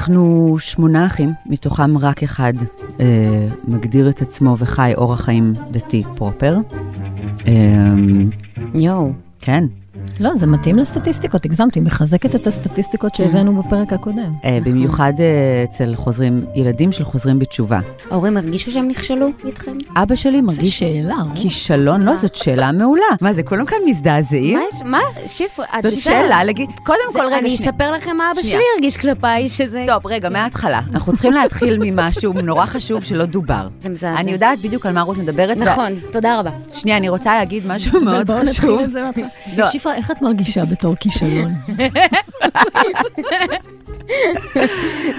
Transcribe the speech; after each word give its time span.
אנחנו 0.00 0.56
שמונה 0.58 1.06
אחים, 1.06 1.32
מתוכם 1.46 1.98
רק 1.98 2.22
אחד 2.22 2.52
אה, 3.00 3.46
מגדיר 3.68 4.10
את 4.10 4.22
עצמו 4.22 4.56
וחי 4.58 4.92
אורח 4.96 5.20
חיים 5.20 5.52
דתי 5.70 6.02
פרופר. 6.16 6.56
אה, 7.46 7.52
יואו. 8.74 9.12
כן. 9.38 9.64
לא, 10.20 10.36
זה 10.36 10.46
מתאים 10.46 10.76
לסטטיסטיקות, 10.76 11.44
הגזמתי, 11.44 11.80
מחזקת 11.80 12.34
את 12.34 12.46
הסטטיסטיקות 12.46 13.16
כן. 13.16 13.24
שהבאנו 13.24 13.62
בפרק 13.62 13.92
הקודם. 13.92 14.32
אה, 14.44 14.58
במיוחד 14.64 15.12
אה, 15.20 15.64
אצל 15.64 15.94
חוזרים, 15.96 16.40
ילדים 16.54 16.92
של 16.92 17.04
חוזרים 17.04 17.38
בתשובה. 17.38 17.78
ההורים 18.10 18.36
הרגישו 18.36 18.70
שהם 18.70 18.88
נכשלו 18.88 19.26
איתכם? 19.44 19.72
אבא 19.96 20.14
שלי 20.14 20.40
זו 20.40 20.46
מרגיש 20.46 20.78
שאלה. 20.78 21.16
כישלון, 21.34 22.02
לא, 22.02 22.16
זאת 22.16 22.34
שאלה 22.34 22.72
מעולה. 22.72 23.02
מה 23.20 23.32
זה, 23.32 23.42
כולם 23.42 23.66
כאן 23.66 23.78
מזדעזעים? 23.86 24.60
מה? 24.84 25.00
שפרה, 25.26 25.66
את 25.78 25.82
זאת. 25.82 25.98
שאלה, 25.98 26.44
לגיד, 26.44 26.70
קודם 26.84 26.98
כל, 27.12 27.26
רגע, 27.26 27.38
אני. 27.38 27.54
אספר 27.54 27.92
לכם 27.92 28.16
מה 28.16 28.32
אבא. 28.32 28.42
שלי 28.42 28.62
הרגיש 28.74 28.96
כלפיי, 28.96 29.48
שזה... 29.48 29.84
סטופ, 29.84 30.06
רגע, 30.06 30.28
מההתחלה. 30.30 30.80
אנחנו 30.92 31.12
צריכים 31.12 31.32
להתחיל 31.32 31.76
ממשהו 31.80 32.32
נורא 32.32 32.66
חשוב 32.66 33.04
שלא 33.04 33.24
דובר. 33.24 33.68
זה 33.78 33.90
מזעזע. 33.90 34.20
אני 34.20 34.30
יודעת 34.30 34.60
בדיוק 34.60 34.86
על 34.86 34.92
מה 34.92 35.02
רות 35.02 35.16
מדברת. 35.16 35.56
נכון, 35.56 35.92
תודה 36.12 36.40
רבה. 36.40 36.50
שנייה, 36.74 36.96
אני 36.96 37.08
רוצה 37.08 37.34
להגיד 37.34 37.62
משהו 37.66 38.00
מאוד 38.00 38.30
חשוב. 38.30 38.80
לא. 39.56 39.66
שפרה, 39.66 39.94
איך 39.94 40.09
את 40.10 40.22
מרגישה 40.22 40.64
בתור 40.64 40.94
כישלון? 40.94 41.52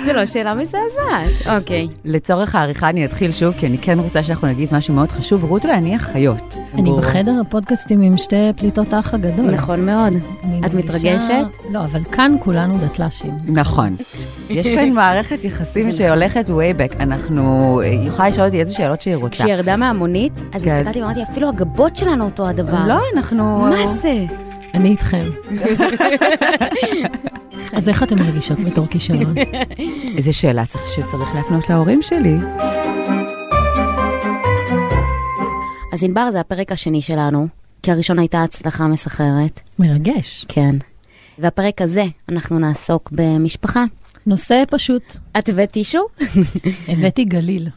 זה 0.05 0.13
לא 0.13 0.25
שאלה 0.25 0.55
מזעזעת. 0.55 1.47
אוקיי. 1.57 1.87
לצורך 2.05 2.55
העריכה 2.55 2.89
אני 2.89 3.05
אתחיל 3.05 3.33
שוב, 3.33 3.53
כי 3.57 3.67
אני 3.67 3.77
כן 3.77 3.99
רוצה 3.99 4.23
שאנחנו 4.23 4.47
נגיד 4.47 4.69
משהו 4.71 4.93
מאוד 4.93 5.11
חשוב. 5.11 5.43
רות 5.43 5.65
ואני 5.65 5.95
אחיות. 5.95 6.41
אני. 6.73 6.91
בחדר 6.97 7.33
הפודקאסטים 7.47 8.01
עם 8.01 8.17
שתי 8.17 8.35
פליטות 8.55 8.93
האח 8.93 9.13
הגדול. 9.13 9.45
נכון 9.45 9.85
מאוד. 9.85 10.13
את 10.15 10.21
מרגישה- 10.73 10.77
מתרגשת? 10.77 11.45
לא, 11.71 11.79
אבל 11.79 12.03
כאן 12.03 12.35
כולנו 12.39 12.77
דתל"שים. 12.77 13.31
נכון. 13.47 13.95
יש 14.49 14.67
כאן 14.67 14.89
מערכת 14.93 15.43
יחסים 15.43 15.91
שהולכת 15.91 16.49
way 16.49 16.51
back. 16.93 16.97
אנחנו, 16.99 17.79
היא 17.83 18.07
יכולה 18.07 18.29
לשאול 18.29 18.45
אותי 18.45 18.59
איזה 18.59 18.73
שאלות 18.73 19.01
שהיא 19.01 19.15
רוצה. 19.15 19.29
כשהיא 19.43 19.53
ירדה 19.53 19.75
מהמונית, 19.75 20.41
אז 20.53 20.63
כן. 20.63 20.75
הסתכלתי 20.75 21.01
ואמרתי, 21.01 21.23
אפילו 21.23 21.49
הגבות 21.49 21.95
שלנו 21.95 22.25
אותו 22.25 22.47
הדבר. 22.47 22.87
לא, 22.87 22.99
אנחנו... 23.15 23.67
מה 23.69 23.87
זה? 23.87 24.15
אני 24.73 24.89
איתכם. 24.89 25.29
אז 27.73 27.89
איך 27.89 28.03
אתן 28.03 28.19
מרגישות 28.19 28.59
בתור 28.59 28.87
כישלון? 28.87 29.35
איזה 30.17 30.33
שאלה 30.33 30.65
צריך- 30.65 30.87
שצריך 30.95 31.35
להפנות 31.35 31.69
להורים 31.69 32.01
שלי. 32.01 32.35
אז 35.93 36.03
ענבר 36.03 36.31
זה 36.31 36.39
הפרק 36.39 36.71
השני 36.71 37.01
שלנו, 37.01 37.47
כי 37.83 37.91
הראשון 37.91 38.19
הייתה 38.19 38.43
הצלחה 38.43 38.87
מסחררת. 38.87 39.61
מרגש. 39.79 40.45
כן. 40.47 40.75
והפרק 41.39 41.81
הזה, 41.81 42.03
אנחנו 42.29 42.59
נעסוק 42.59 43.09
במשפחה. 43.11 43.83
נושא 44.25 44.63
פשוט. 44.69 45.17
את 45.39 45.49
הבאת 45.49 45.71
טישו? 45.71 45.99
הבאתי 46.87 47.23
גליל. 47.23 47.67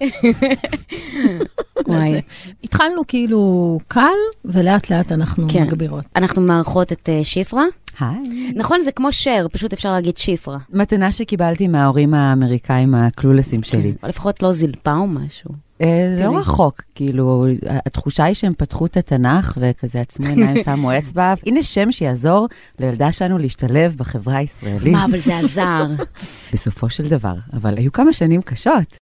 וואי. 1.86 2.20
התחלנו 2.64 3.02
כאילו 3.08 3.78
קל, 3.88 4.00
ולאט 4.44 4.90
לאט 4.90 5.12
אנחנו 5.12 5.48
כן. 5.48 5.60
מגבירות. 5.62 6.04
אנחנו 6.16 6.42
מארחות 6.42 6.92
את 6.92 7.08
אה, 7.08 7.24
שיפרה. 7.24 7.64
היי. 8.00 8.52
נכון, 8.54 8.78
זה 8.80 8.92
כמו 8.92 9.12
שר, 9.12 9.46
פשוט 9.52 9.72
אפשר 9.72 9.92
להגיד 9.92 10.16
שיפרה. 10.16 10.58
מתנה 10.72 11.12
שקיבלתי 11.12 11.68
מההורים 11.68 12.14
האמריקאים 12.14 12.94
הקלולסים 12.94 13.62
שלי. 13.62 13.94
או 14.02 14.08
לפחות 14.08 14.42
לא 14.42 14.52
זלפה 14.52 14.94
או 14.94 15.06
משהו. 15.06 15.63
אה, 15.84 16.14
תראי. 16.16 16.24
לא 16.24 16.38
רחוק, 16.38 16.82
כאילו, 16.94 17.46
התחושה 17.86 18.24
היא 18.24 18.34
שהם 18.34 18.52
פתחו 18.58 18.86
את 18.86 18.96
התנ"ך 18.96 19.58
וכזה 19.60 20.00
עצמו 20.00 20.26
עיניים, 20.30 20.64
שמו 20.64 20.98
אצבע. 20.98 21.34
הנה 21.46 21.62
שם 21.62 21.92
שיעזור 21.92 22.48
לילדה 22.78 23.12
שלנו 23.12 23.38
להשתלב 23.38 23.94
בחברה 23.96 24.36
הישראלית. 24.36 24.92
מה, 24.92 25.04
אבל 25.04 25.18
זה 25.18 25.38
עזר. 25.38 25.86
בסופו 26.52 26.90
של 26.90 27.08
דבר, 27.08 27.34
אבל 27.52 27.76
היו 27.76 27.92
כמה 27.92 28.12
שנים 28.12 28.42
קשות. 28.42 28.96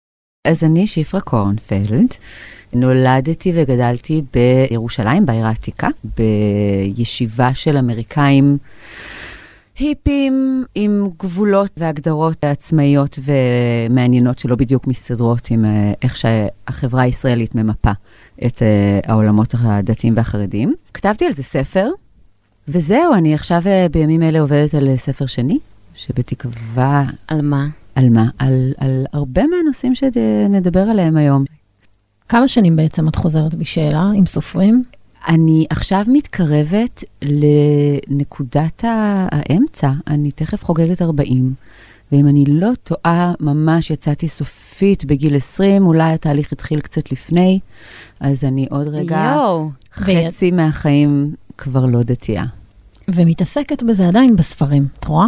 אז 0.47 0.64
אני 0.64 0.86
שפרה 0.86 1.20
קורנפלד, 1.20 2.14
נולדתי 2.75 3.52
וגדלתי 3.55 4.23
בירושלים, 4.33 5.27
בעיר 5.27 5.47
העתיקה, 5.47 5.89
בישיבה 6.17 7.55
של 7.55 7.77
אמריקאים 7.77 8.58
היפים 9.78 10.64
עם 10.74 11.08
גבולות 11.18 11.70
והגדרות 11.77 12.44
עצמאיות 12.44 13.18
ומעניינות 13.24 14.39
שלא 14.39 14.56
בדיוק 14.56 14.86
מסתדרות 14.86 15.48
עם 15.50 15.64
אה, 15.64 15.92
איך 16.02 16.16
שהחברה 16.16 17.02
הישראלית 17.02 17.55
ממפה 17.55 17.90
את 18.46 18.62
אה, 18.62 19.00
העולמות 19.05 19.55
הדתיים 19.58 20.14
והחרדיים. 20.16 20.74
כתבתי 20.94 21.24
על 21.24 21.33
זה 21.33 21.42
ספר, 21.42 21.90
וזהו, 22.68 23.14
אני 23.14 23.34
עכשיו 23.34 23.62
אה, 23.66 23.86
בימים 23.90 24.22
אלה 24.22 24.40
עובדת 24.40 24.74
על 24.74 24.96
ספר 24.96 25.27
שני, 25.27 25.58
שבתקווה 25.95 27.05
על 27.28 27.42
מה? 27.42 27.66
על 27.95 28.10
מה? 28.10 28.24
על, 28.39 28.72
על 28.78 29.06
הרבה 29.12 29.42
מהנושאים 29.46 29.95
שנדבר 29.95 30.80
עליהם 30.83 31.16
היום. 31.16 31.45
כמה 32.28 32.48
שנים 32.48 32.77
בעצם 32.77 33.08
את 33.08 33.16
חוזרת 33.16 33.55
בשאלה, 33.55 34.10
אם 34.18 34.27
סופרים? 34.27 34.84
אני 35.29 35.67
עכשיו 35.70 36.05
מתקרבת 36.08 37.05
לנקודת 37.23 38.84
האמצע, 38.84 39.90
אני 40.06 40.30
תכף 40.30 40.64
חוגגת 40.64 41.02
40, 41.02 41.55
ואם 42.12 42.29
אני 42.29 42.45
לא 42.48 42.70
טועה, 42.84 43.33
ממש 43.40 43.90
יצאתי 43.90 44.28
סופית 44.28 45.05
בגיל 45.05 45.36
20, 45.36 45.86
אולי 45.86 46.12
התהליך 46.12 46.52
התחיל 46.52 46.80
קצת 46.80 47.12
לפני, 47.12 47.61
אז 48.20 48.45
אני 48.45 48.67
עוד 48.70 48.89
רגע, 48.89 49.33
יואו. 49.34 49.70
חצי 49.95 50.51
מהחיים 50.51 51.34
כבר 51.58 51.86
לא 51.86 52.02
דתייה. 52.02 52.45
ומתעסקת 53.08 53.83
בזה 53.83 54.08
עדיין 54.08 54.36
בספרים, 54.36 54.86
את 55.01 55.05
רואה? 55.05 55.27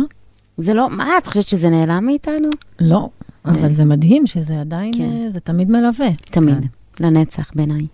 זה 0.58 0.74
לא, 0.74 0.90
מה, 0.90 1.18
את 1.18 1.26
חושבת 1.26 1.48
שזה 1.48 1.70
נעלם 1.70 2.06
מאיתנו? 2.06 2.48
לא, 2.80 3.08
אבל 3.44 3.72
זה 3.72 3.84
מדהים 3.84 4.26
שזה 4.26 4.60
עדיין, 4.60 4.92
כן. 4.98 5.02
אה, 5.02 5.30
זה 5.30 5.40
תמיד 5.40 5.70
מלווה. 5.70 6.08
תמיד. 6.30 6.66
לנצח 7.00 7.50
בעיניי. 7.54 7.86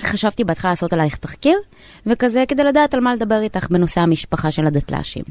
חשבתי 0.00 0.44
בהתחלה 0.44 0.70
לעשות 0.70 0.92
עלייך 0.92 1.16
תחקיר, 1.16 1.58
וכזה 2.06 2.44
כדי 2.48 2.64
לדעת 2.64 2.94
על 2.94 3.00
מה 3.00 3.14
לדבר 3.14 3.40
איתך 3.40 3.66
בנושא 3.70 4.00
המשפחה 4.00 4.50
של 4.50 4.66
הדתל"שים. 4.66 5.24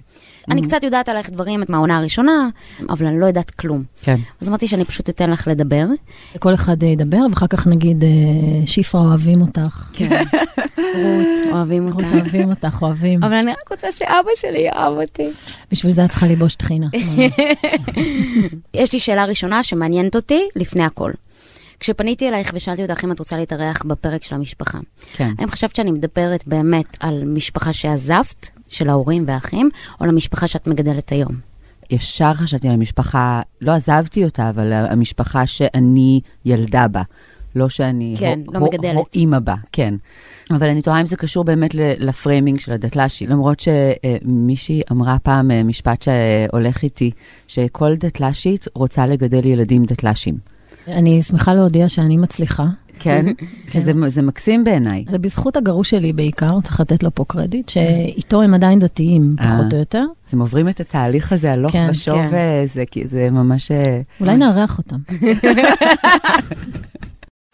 אני 0.51 0.61
קצת 0.61 0.83
יודעת 0.83 1.09
עלייך 1.09 1.29
דברים 1.29 1.63
מהעונה 1.69 1.97
הראשונה, 1.97 2.49
אבל 2.89 3.05
אני 3.05 3.19
לא 3.19 3.25
יודעת 3.25 3.51
כלום. 3.51 3.83
כן. 4.01 4.15
אז 4.41 4.49
אמרתי 4.49 4.67
שאני 4.67 4.85
פשוט 4.85 5.09
אתן 5.09 5.29
לך 5.29 5.47
לדבר. 5.47 5.85
כל 6.39 6.53
אחד 6.53 6.83
אה, 6.83 6.87
ידבר, 6.87 7.17
ואחר 7.29 7.47
כך 7.47 7.67
נגיד, 7.67 8.03
אה, 8.03 8.09
שפרה 8.65 9.01
אוהבים 9.01 9.41
אותך. 9.41 9.89
כן. 9.93 10.21
רות, 10.77 11.47
אוהבים 11.53 11.87
רות 11.87 12.03
אותה. 12.03 12.15
אוהבים 12.15 12.49
אותך, 12.49 12.81
אוהבים. 12.81 13.23
אבל 13.23 13.33
אני 13.33 13.51
רק 13.51 13.71
רוצה 13.71 13.91
שאבא 13.91 14.29
שלי 14.35 14.59
יאהב 14.59 14.93
אותי. 14.93 15.29
בשביל 15.71 15.91
זה 15.91 16.05
את 16.05 16.09
צריכה 16.09 16.27
לבוש 16.27 16.55
טחינה. 16.55 16.87
יש 18.73 18.93
לי 18.93 18.99
שאלה 18.99 19.25
ראשונה 19.25 19.63
שמעניינת 19.63 20.15
אותי 20.15 20.41
לפני 20.55 20.83
הכל. 20.83 21.11
כשפניתי 21.79 22.29
אלייך 22.29 22.51
ושאלתי 22.53 22.81
אותך 22.83 23.03
אם 23.03 23.11
את 23.11 23.19
רוצה 23.19 23.37
להתארח 23.37 23.83
בפרק 23.85 24.23
של 24.23 24.35
המשפחה, 24.35 24.79
כן. 25.13 25.29
האם 25.39 25.51
חשבת 25.51 25.75
שאני 25.75 25.91
מדברת 25.91 26.47
באמת 26.47 26.97
על 26.99 27.23
משפחה 27.25 27.73
שעזבת, 27.73 28.49
של 28.69 28.89
ההורים 28.89 29.23
והאחים, 29.27 29.69
או 30.01 30.05
למשפחה 30.05 30.47
שאת 30.47 30.67
מגדלת 30.67 31.09
היום? 31.11 31.31
ישר 31.89 32.33
חשבתי 32.33 32.67
על 32.67 32.73
המשפחה, 32.73 33.41
לא 33.61 33.71
עזבתי 33.71 34.23
אותה, 34.23 34.49
אבל 34.49 34.73
המשפחה 34.73 35.47
שאני 35.47 36.21
ילדה 36.45 36.87
בה. 36.87 37.01
לא 37.55 37.69
שאני 37.69 38.13
כן, 38.19 38.39
הו- 38.45 38.53
לא 38.53 38.59
הו- 38.59 38.65
מגדלת. 38.67 38.95
הו- 38.95 39.05
אימא 39.13 39.39
בה, 39.39 39.55
כן. 39.71 39.93
אבל 40.51 40.67
אני 40.67 40.81
תוהה 40.81 41.01
אם 41.01 41.05
זה 41.05 41.15
קשור 41.15 41.43
באמת 41.43 41.69
לפריימינג 41.75 42.59
של 42.59 42.71
הדתל"שי. 42.71 43.27
למרות 43.27 43.59
שמישהי 43.59 44.81
אמרה 44.91 45.19
פעם 45.19 45.51
אה, 45.51 45.63
משפט 45.63 46.01
שהולך 46.01 46.83
איתי, 46.83 47.11
שכל 47.47 47.95
דתל"שית 47.95 48.65
רוצה 48.75 49.07
לגדל 49.07 49.45
ילדים 49.45 49.85
דתל"שים. 49.85 50.58
אני 50.93 51.21
שמחה 51.21 51.53
להודיע 51.53 51.89
שאני 51.89 52.17
מצליחה. 52.17 52.65
כן? 52.99 53.25
שזה 53.73 53.91
זה 54.07 54.21
מקסים 54.21 54.63
בעיניי. 54.63 55.05
זה 55.09 55.17
בזכות 55.17 55.57
הגרוש 55.57 55.89
שלי 55.89 56.13
בעיקר, 56.13 56.61
צריך 56.63 56.79
לתת 56.79 57.03
לו 57.03 57.15
פה 57.15 57.25
קרדיט, 57.27 57.69
שאיתו 57.69 58.41
הם 58.41 58.53
עדיין 58.53 58.79
דתיים, 58.79 59.35
אה. 59.39 59.57
פחות 59.57 59.73
או 59.73 59.79
יותר. 59.79 60.03
אז 60.27 60.33
הם 60.33 60.39
עוברים 60.39 60.67
את 60.67 60.79
התהליך 60.79 61.31
הזה 61.31 61.53
הלוך 61.53 61.71
כן, 61.71 61.87
ושוב, 61.91 62.15
כן. 62.15 62.61
וזה 62.65 62.83
כי 62.85 63.07
זה 63.07 63.27
ממש... 63.31 63.71
אה, 63.71 64.01
אולי 64.21 64.37
נארח 64.37 64.77
אותם. 64.77 64.97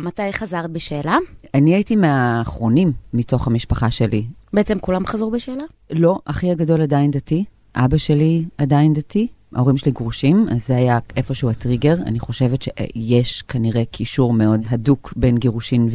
מתי 0.02 0.34
חזרת 0.34 0.72
בשאלה? 0.72 1.18
אני 1.54 1.74
הייתי 1.74 1.96
מהאחרונים 1.96 2.92
מתוך 3.14 3.48
המשפחה 3.48 3.92
שלי. 3.92 4.26
בעצם 4.54 4.80
כולם 4.80 5.06
חזרו 5.06 5.32
בשאלה? 5.32 5.64
לא, 5.92 6.20
אחי 6.26 6.52
הגדול 6.52 6.82
עדיין 6.82 7.12
דתי, 7.12 7.46
אבא 7.76 7.98
שלי 7.98 8.46
עדיין 8.58 8.94
דתי, 8.94 9.28
ההורים 9.56 9.78
שלי 9.78 9.92
גרושים, 9.92 10.48
אז 10.52 10.68
זה 10.68 10.76
היה 10.76 11.00
איפשהו 11.18 11.50
הטריגר. 11.50 11.96
אני 12.06 12.20
חושבת 12.20 12.62
שיש 12.62 13.42
כנראה 13.42 13.86
קישור 13.86 14.34
מאוד 14.34 14.62
הדוק 14.70 15.14
בין 15.16 15.38
גירושין 15.38 15.90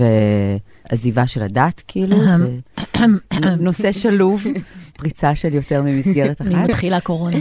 ועזיבה 0.91 1.27
של 1.27 1.43
הדת, 1.43 1.83
כאילו, 1.89 2.17
זה 2.23 2.61
נושא 3.61 3.93
שלוב, 3.93 4.45
פריצה 4.97 5.35
של 5.35 5.55
יותר 5.55 5.83
ממסגרת 5.83 6.43
אחת. 6.43 6.51
מתחילה 6.51 7.01
קורונה. 7.01 7.37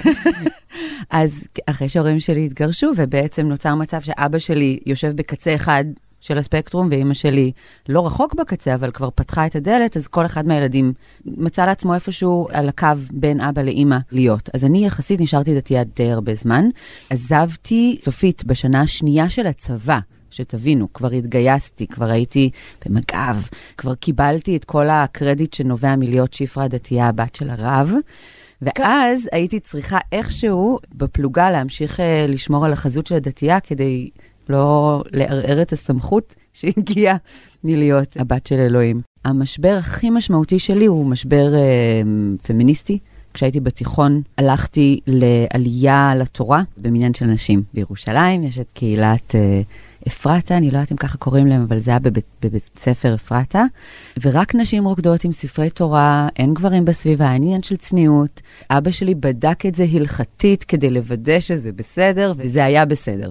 אז 1.10 1.44
אחרי 1.66 1.88
שההורים 1.88 2.20
שלי 2.20 2.46
התגרשו, 2.46 2.90
ובעצם 2.96 3.46
נוצר 3.46 3.74
מצב 3.74 4.00
שאבא 4.00 4.38
שלי 4.38 4.78
יושב 4.86 5.12
בקצה 5.16 5.54
אחד 5.54 5.84
של 6.22 6.38
הספקטרום, 6.38 6.88
ואימא 6.90 7.14
שלי 7.14 7.52
לא 7.88 8.06
רחוק 8.06 8.34
בקצה, 8.34 8.74
אבל 8.74 8.90
כבר 8.90 9.08
פתחה 9.14 9.46
את 9.46 9.56
הדלת, 9.56 9.96
אז 9.96 10.08
כל 10.08 10.26
אחד 10.26 10.48
מהילדים 10.48 10.92
מצא 11.24 11.66
לעצמו 11.66 11.94
איפשהו 11.94 12.48
על 12.52 12.68
הקו 12.68 12.86
בין 13.10 13.40
אבא 13.40 13.62
לאימא 13.62 13.96
להיות. 14.12 14.50
אז 14.54 14.64
אני 14.64 14.86
יחסית 14.86 15.20
נשארתי 15.20 15.54
דתייה 15.54 15.84
די 15.84 16.10
הרבה 16.10 16.34
זמן. 16.34 16.64
עזבתי 17.10 17.98
סופית 18.04 18.44
בשנה 18.44 18.80
השנייה 18.80 19.30
של 19.30 19.46
הצבא. 19.46 19.98
שתבינו, 20.30 20.92
כבר 20.92 21.10
התגייסתי, 21.10 21.86
כבר 21.86 22.10
הייתי 22.10 22.50
במג"ב, 22.86 23.36
כבר 23.76 23.94
קיבלתי 23.94 24.56
את 24.56 24.64
כל 24.64 24.90
הקרדיט 24.90 25.54
שנובע 25.54 25.96
מלהיות 25.96 26.32
שפרה 26.32 26.68
דתייה, 26.68 27.08
הבת 27.08 27.34
של 27.34 27.50
הרב. 27.50 27.92
ואז 28.62 29.28
הייתי 29.32 29.60
צריכה 29.60 29.98
איכשהו 30.12 30.78
בפלוגה 30.94 31.50
להמשיך 31.50 32.00
uh, 32.00 32.02
לשמור 32.28 32.64
על 32.64 32.72
החזות 32.72 33.06
של 33.06 33.14
הדתייה 33.14 33.60
כדי 33.60 34.10
לא 34.52 35.02
לערער 35.12 35.62
את 35.62 35.72
הסמכות 35.72 36.34
שהגיעה 36.52 37.16
מלהיות 37.64 38.16
הבת 38.16 38.46
של 38.46 38.58
אלוהים. 38.58 39.00
המשבר 39.24 39.76
הכי 39.78 40.10
משמעותי 40.10 40.58
שלי 40.58 40.86
הוא 40.86 41.06
משבר 41.06 41.52
uh, 41.52 42.46
פמיניסטי. 42.46 42.98
כשהייתי 43.34 43.60
בתיכון 43.60 44.22
הלכתי 44.38 45.00
לעלייה 45.06 46.14
לתורה 46.14 46.62
במניין 46.76 47.14
של 47.14 47.26
נשים 47.26 47.62
בירושלים, 47.74 48.44
יש 48.44 48.58
את 48.58 48.70
קהילת... 48.74 49.34
Uh, 49.34 49.91
אפרתה, 50.08 50.56
אני 50.56 50.70
לא 50.70 50.76
יודעת 50.76 50.92
אם 50.92 50.96
ככה 50.96 51.18
קוראים 51.18 51.46
להם, 51.46 51.62
אבל 51.68 51.80
זה 51.80 51.90
היה 51.90 52.00
בבית, 52.00 52.24
בבית 52.42 52.70
ספר 52.76 53.14
אפרתה, 53.14 53.64
ורק 54.22 54.54
נשים 54.54 54.84
רוקדות 54.84 55.24
עם 55.24 55.32
ספרי 55.32 55.70
תורה, 55.70 56.28
אין 56.36 56.54
גברים 56.54 56.84
בסביבה, 56.84 57.32
אין 57.32 57.42
עניין 57.42 57.62
של 57.62 57.76
צניעות. 57.76 58.40
אבא 58.70 58.90
שלי 58.90 59.14
בדק 59.14 59.66
את 59.66 59.74
זה 59.74 59.86
הלכתית 59.92 60.64
כדי 60.64 60.90
לוודא 60.90 61.40
שזה 61.40 61.72
בסדר, 61.72 62.32
וזה 62.36 62.64
היה 62.64 62.84
בסדר. 62.84 63.30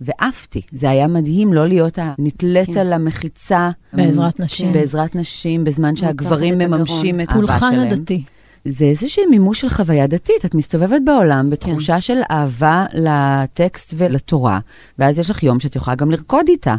ועפתי, 0.00 0.60
זה 0.72 0.90
היה 0.90 1.06
מדהים 1.06 1.52
לא 1.52 1.68
להיות 1.68 1.98
הנתלית 1.98 2.66
כן. 2.66 2.80
על 2.80 2.92
המחיצה. 2.92 3.70
בעזרת 3.92 4.40
נשים. 4.40 4.72
בעזרת 4.72 5.14
נשים, 5.14 5.64
בזמן 5.64 5.96
שהגברים 5.96 6.58
מממשים 6.58 7.20
את 7.20 7.28
האהבה 7.28 7.46
שלהם. 7.46 7.60
פולחן 7.60 7.78
הדתי. 7.78 8.24
זה 8.64 8.84
איזשהו 8.84 9.30
מימוש 9.30 9.60
של 9.60 9.68
חוויה 9.68 10.06
דתית. 10.06 10.44
את 10.44 10.54
מסתובבת 10.54 11.00
בעולם 11.04 11.50
בתחושה 11.50 11.94
כן. 11.94 12.00
של 12.00 12.18
אהבה 12.30 12.86
לטקסט 12.92 13.94
ולתורה, 13.96 14.58
ואז 14.98 15.18
יש 15.18 15.30
לך 15.30 15.42
יום 15.42 15.60
שאת 15.60 15.76
יכולה 15.76 15.94
גם 15.94 16.10
לרקוד 16.10 16.48
איתה, 16.48 16.74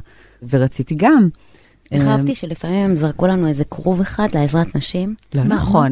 ורציתי 0.49 0.95
גם. 0.95 1.29
איך 1.91 2.07
אהבתי 2.07 2.35
שלפעמים 2.35 2.85
הם 2.85 2.95
זרקו 2.95 3.27
לנו 3.27 3.47
איזה 3.47 3.63
כרוב 3.65 4.01
אחד 4.01 4.27
לעזרת 4.33 4.75
נשים. 4.75 5.15
לא 5.33 5.43
נכון. 5.43 5.91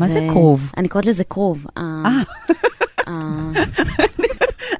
מה 0.00 0.08
זה 0.08 0.26
כרוב? 0.30 0.70
אני 0.76 0.88
קוראת 0.88 1.06
לזה 1.06 1.24
כרוב. 1.24 1.66
אה. 1.78 2.20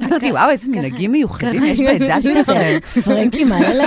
אמרתי, 0.02 0.32
וואו, 0.32 0.50
איזה 0.50 0.68
מנהגים 0.68 1.12
מיוחדים 1.12 1.64
יש 1.64 1.80
בעדה 1.80 2.20
שלכם. 2.20 2.78
פרנקים 3.04 3.52
האלה? 3.52 3.84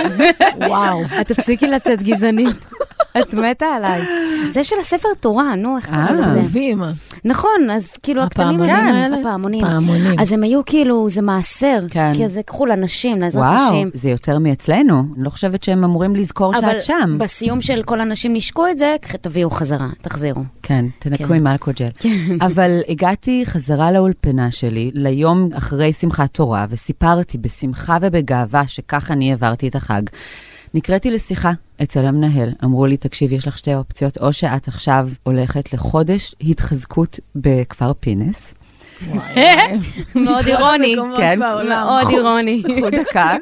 וואו. 0.66 1.02
את 1.20 1.28
תפסיקי 1.28 1.66
לצאת 1.66 2.02
גזענית. 2.02 2.56
את 3.20 3.34
מתה 3.34 3.66
עליי. 3.66 4.02
זה 4.50 4.64
של 4.64 4.76
הספר 4.80 5.08
תורה, 5.20 5.54
נו, 5.54 5.76
איך 5.76 5.86
קוראים 5.86 6.14
לזה? 6.14 6.38
אהובים. 6.40 6.82
נכון, 7.24 7.70
אז 7.72 7.92
כאילו 8.02 8.22
הקטנים 8.22 8.60
האלה? 8.60 9.16
הפעמונים. 9.20 9.60
פעמונים. 9.60 10.18
אז 10.18 10.32
הם 10.32 10.42
היו 10.42 10.60
כאילו, 10.66 11.08
זה 11.08 11.22
מעשר. 11.22 11.78
כן. 11.90 12.10
כי 12.12 12.28
זה 12.28 12.42
קחו 12.42 12.66
לנשים, 12.66 13.20
לעזרת 13.20 13.44
נשים. 13.54 13.86
וואו, 13.88 13.90
זה 13.94 14.10
יותר 14.10 14.38
מאצלנו. 14.38 15.04
אני 15.16 15.24
לא 15.24 15.30
חושבת 15.30 15.62
שהם 15.62 15.84
אמורים 15.84 16.14
לזכור 16.14 16.54
שאת 16.54 16.82
שם. 16.82 16.94
אבל 17.02 17.16
בסיום 17.16 17.60
של 17.60 17.82
כל 17.82 18.00
הנשים 18.00 18.34
נשקו 18.34 18.68
את 18.68 18.78
זה, 18.78 18.96
תביאו 19.20 19.50
חזרה, 19.50 19.88
תחזירו. 20.02 20.42
כן, 20.62 20.84
תנקו 20.98 21.34
עם 21.34 21.46
אלכוג'ל. 21.46 21.86
כן. 21.98 22.08
אבל 22.40 22.80
הגעתי 22.88 23.42
חזרה 23.46 23.92
לאולפנה 23.92 24.50
שלי, 24.50 24.90
ליום 24.94 25.48
אחרי 25.54 25.92
שמחת 25.92 26.34
תורה, 26.34 26.66
וסיפרתי 26.70 27.38
בשמחה 27.38 27.98
ובגאווה 28.02 28.62
שככה 28.66 29.12
אני 29.12 29.30
העברתי 29.30 29.68
את 29.68 29.74
החג. 29.74 30.02
נקראתי 30.76 31.10
לשיחה 31.10 31.52
אצל 31.82 32.06
המנהל, 32.06 32.52
אמרו 32.64 32.86
לי, 32.86 32.96
תקשיב, 32.96 33.32
יש 33.32 33.48
לך 33.48 33.58
שתי 33.58 33.74
אופציות, 33.74 34.18
או 34.18 34.32
שאת 34.32 34.68
עכשיו 34.68 35.08
הולכת 35.22 35.72
לחודש 35.72 36.34
התחזקות 36.40 37.20
בכפר 37.36 37.92
פינס. 38.00 38.54
מאוד 40.14 40.46
אירוני, 40.46 40.96
כן, 41.16 41.38
מאוד 41.38 42.08
אירוני. 42.10 42.62
קחו 42.62 42.90
דקה. 42.90 43.36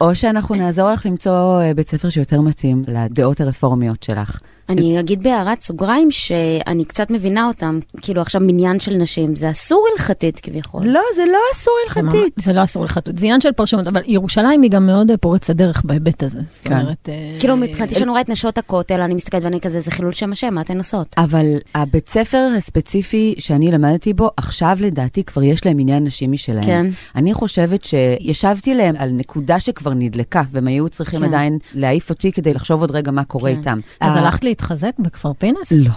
או 0.00 0.14
שאנחנו 0.14 0.54
נעזור 0.54 0.90
לך 0.90 1.06
למצוא 1.06 1.60
אה, 1.62 1.74
בית 1.74 1.88
ספר 1.88 2.08
שיותר 2.08 2.40
מתאים 2.40 2.82
לדעות 2.88 3.40
הרפורמיות 3.40 4.02
שלך. 4.02 4.40
אני 4.70 5.00
אגיד 5.00 5.22
בהערת 5.22 5.62
סוגריים 5.62 6.10
שאני 6.10 6.84
קצת 6.84 7.10
מבינה 7.10 7.46
אותם, 7.46 7.78
כאילו 8.00 8.20
עכשיו 8.20 8.40
מניין 8.44 8.80
של 8.80 8.96
נשים, 8.96 9.34
זה 9.34 9.50
אסור 9.50 9.86
הלכתית 9.92 10.40
כביכול. 10.40 10.86
לא, 10.86 11.00
זה 11.16 11.22
לא 11.32 11.38
אסור 11.54 11.74
הלכתית. 11.84 12.34
זה 12.36 12.52
לא 12.52 12.64
אסור 12.64 12.82
הלכתית, 12.82 13.18
זה 13.18 13.26
עניין 13.26 13.40
של 13.40 13.52
פרשנות, 13.52 13.86
אבל 13.86 14.00
ירושלים 14.06 14.62
היא 14.62 14.70
גם 14.70 14.86
מאוד 14.86 15.10
פורצת 15.20 15.56
דרך 15.56 15.82
בהיבט 15.84 16.22
הזה. 16.22 16.40
זאת 16.50 16.68
כן. 16.68 16.80
אומרת... 16.80 17.08
אה, 17.08 17.36
כאילו 17.38 17.56
מבחינתי 17.56 17.94
שאני 17.94 18.10
רואה 18.10 18.20
את 18.20 18.28
נשות 18.28 18.58
הכותל, 18.58 19.00
אני 19.00 19.14
מסתכלת 19.14 19.44
ואני 19.44 19.60
כזה, 19.60 19.80
זה 19.80 19.90
חילול 19.90 20.12
שם 20.12 20.32
השם, 20.32 20.54
מה 20.54 20.60
אתן 20.60 20.78
עושות? 20.78 21.14
אבל 21.18 21.46
הבית 21.74 22.08
ספר 22.08 22.48
הספציפי 22.56 23.34
שאני 23.38 23.70
למדתי 23.70 24.12
בו, 24.12 24.30
עכשיו 24.36 24.78
לדעתי 24.80 25.24
כבר 25.24 25.42
יש 25.42 25.66
להם 25.66 25.78
עניין 25.78 26.04
נשים 26.04 26.32
משלהם. 26.32 26.62
כן. 26.62 26.86
אני 27.16 27.34
חושבת 27.34 27.84
שישבתי 27.84 28.74
להם 28.74 28.94
על 28.98 29.10
נקודה 29.10 29.60
שכבר 29.60 29.94
נדלקה, 29.94 30.42
והם 30.52 30.66
היו 30.66 30.88
צריכים 30.88 31.18
כן. 31.18 31.24
עדיין 31.24 31.58
להעיף 31.74 32.10
אותי 32.10 32.32
כדי 32.32 32.54
לחשוב 32.54 32.80
עוד 32.80 32.90
רגע 32.90 33.10
מה 33.10 33.24
קורה 33.24 33.52
כן. 33.52 33.58
איתם. 33.58 33.78
אז 34.00 34.16
הלכת 34.16 34.44
להתחזק 34.60 34.92
בכפר 34.98 35.32
פינס? 35.32 35.72
לא, 35.72 35.90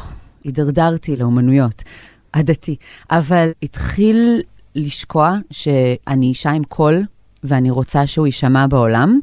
הידרדרתי 0.44 1.16
לאומנויות, 1.16 1.84
עדתי. 2.34 2.76
אבל 3.12 3.50
התחיל 3.64 4.42
לשקוע 4.76 5.38
שאני 5.52 6.26
אישה 6.26 6.52
עם 6.52 6.64
קול, 6.64 7.04
ואני 7.44 7.72
רוצה 7.72 8.08
שהוא 8.08 8.26
יישמע 8.26 8.68
בעולם. 8.68 9.20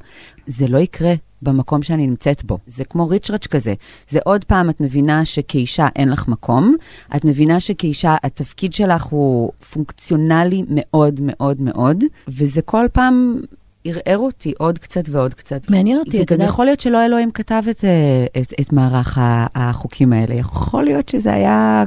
זה 0.46 0.68
לא 0.68 0.78
יקרה 0.78 1.14
במקום 1.42 1.82
שאני 1.82 2.06
נמצאת 2.06 2.44
בו. 2.44 2.58
זה 2.66 2.84
כמו 2.84 3.08
ריצ'רץ' 3.08 3.46
כזה. 3.46 3.74
זה 4.08 4.18
עוד 4.24 4.44
פעם, 4.44 4.70
את 4.70 4.80
מבינה 4.80 5.24
שכאישה 5.24 5.88
אין 5.96 6.08
לך 6.08 6.28
מקום, 6.28 6.74
את 7.16 7.24
מבינה 7.24 7.60
שכאישה 7.60 8.16
התפקיד 8.22 8.72
שלך 8.72 9.02
הוא 9.02 9.52
פונקציונלי 9.72 10.62
מאוד 10.68 11.20
מאוד 11.22 11.60
מאוד, 11.60 12.04
וזה 12.28 12.62
כל 12.62 12.86
פעם 12.92 13.40
ערער 13.84 14.18
אותי 14.18 14.52
עוד 14.58 14.78
קצת 14.78 15.02
ועוד 15.08 15.34
קצת. 15.34 15.70
מעניין 15.70 15.98
אותי, 15.98 16.22
אתה 16.22 16.34
יודע. 16.34 16.44
יכול 16.44 16.64
להיות 16.64 16.80
שלא 16.80 17.04
אלוהים 17.04 17.30
כתב 17.30 17.62
את, 17.70 17.84
אה, 17.84 18.40
את, 18.42 18.52
את 18.60 18.72
מערך 18.72 19.18
החוקים 19.54 20.12
האלה, 20.12 20.34
יכול 20.34 20.84
להיות 20.84 21.08
שזה 21.08 21.32
היה... 21.32 21.84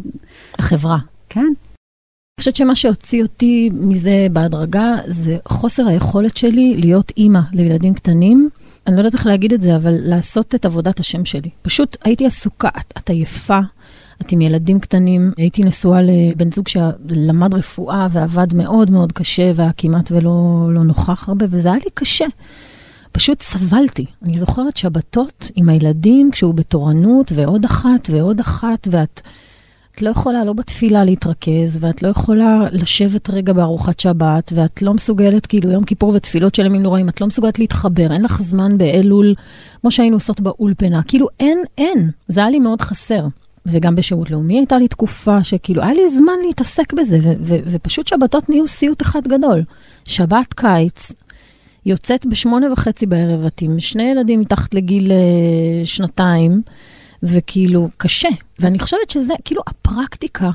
החברה. 0.60 0.98
כן. 1.30 1.40
אני 1.40 2.42
חושבת 2.42 2.56
שמה 2.56 2.76
שהוציא 2.76 3.24
אותי 3.24 3.70
מזה 3.74 4.28
בהדרגה, 4.32 4.96
זה 5.08 5.38
חוסר 5.48 5.88
היכולת 5.88 6.38
שלי 6.38 6.76
להיות 6.78 7.12
אימא 7.18 7.40
לילדים 7.52 7.94
קטנים. 7.94 8.50
אני 8.88 8.96
לא 8.96 9.00
יודעת 9.00 9.14
איך 9.14 9.26
להגיד 9.26 9.54
את 9.54 9.62
זה, 9.62 9.76
אבל 9.76 9.94
לעשות 10.00 10.56
את 10.56 10.66
עבודת 10.66 11.00
השם 11.00 11.26
שלי. 11.26 11.50
פשוט 11.62 11.98
הייתי 12.04 12.26
עסוקה, 12.26 12.70
את, 12.80 12.94
את 12.98 13.10
עייפה, 13.10 13.60
את 14.22 14.32
עם 14.32 14.42
ילדים 14.42 14.80
קטנים, 14.80 15.32
הייתי 15.38 15.64
נשואה 15.64 16.02
לבן 16.02 16.52
זוג 16.52 16.68
שלמד 16.68 17.54
רפואה 17.54 18.08
ועבד 18.12 18.54
מאוד 18.54 18.92
מאוד 18.92 19.12
קשה 19.12 19.52
והיה 19.56 19.72
כמעט 19.78 20.12
ולא 20.12 20.68
לא 20.72 20.84
נוכח 20.84 21.30
הרבה, 21.30 21.46
וזה 21.50 21.70
היה 21.70 21.78
לי 21.86 21.92
קשה. 21.94 22.26
פשוט 23.12 23.42
סבלתי. 23.42 24.06
אני 24.24 24.38
זוכרת 24.38 24.78
שבתות 24.78 25.52
עם 25.56 25.70
הילדים, 25.70 26.32
כשהוא 26.32 26.54
בתורנות, 26.54 27.32
ועוד 27.36 27.66
אחת 27.66 28.10
ועוד 28.12 28.40
אחת, 28.40 28.88
ואת 28.92 29.22
את 29.96 30.02
לא 30.02 30.10
יכולה 30.10 30.46
לא 30.46 30.54
בתפילה 30.54 31.04
להתרכז, 31.04 31.78
ואת 31.80 32.04
לא 32.04 32.08
יכולה 32.08 32.60
לשבת 32.72 33.30
רגע 33.30 33.54
בארוחת 33.54 34.00
שבת, 34.00 34.52
ואת 34.56 34.82
לא 34.82 34.94
מסוגלת, 34.94 35.46
כאילו 35.46 35.72
יום 35.72 35.84
כיפור 35.84 36.12
ותפילות 36.16 36.56
של 36.56 36.66
ימים 36.66 36.82
נוראים, 36.82 37.10
את 37.10 37.22
לא 37.22 37.28
מסוגלת 37.28 37.60
להתחבר, 37.60 38.12
אין 38.12 38.22
לך 38.22 38.42
זמן 38.42 38.78
באלול, 38.78 39.34
כמו 39.82 39.92
שהיינו 39.92 40.16
עושות 40.16 40.42
באולפנה. 40.42 41.04
כאילו 41.04 41.28
אין, 41.40 41.58
אין. 41.78 42.10
זה 42.28 42.40
היה 42.40 42.50
לי 42.50 42.60
מאוד 42.60 42.82
חסר. 42.82 43.28
וגם 43.66 43.96
בשירות 43.96 44.32
לאומי 44.32 44.58
הייתה 44.58 44.80
לי 44.80 44.88
תקופה 44.88 45.44
שכאילו, 45.44 45.84
היה 45.84 45.94
לי 45.94 46.10
זמן 46.18 46.34
להתעסק 46.48 46.94
בזה, 46.94 47.20
ו- 47.22 47.34
ו- 47.40 47.60
ופשוט 47.66 48.08
שבתות 48.08 48.50
נהיו 48.50 48.68
סיוט 48.68 49.02
אחד 49.02 49.28
גדול. 49.28 49.64
שבת 50.06 50.54
קיץ, 50.54 51.12
יוצאת 51.86 52.26
בשמונה 52.26 52.74
וחצי 52.74 53.06
בערב, 53.06 53.46
את 53.46 53.62
עם 53.62 53.80
שני 53.80 54.04
ילדים 54.04 54.40
מתחת 54.40 54.74
לגיל 54.74 55.12
uh, 55.12 55.86
שנתיים, 55.86 56.62
וכאילו, 57.24 57.90
קשה. 57.98 58.30
ואני 58.60 58.80
חושבת 58.80 59.10
שזה, 59.10 59.34
כאילו, 59.46 59.62
הפרקטיקה 59.68 60.50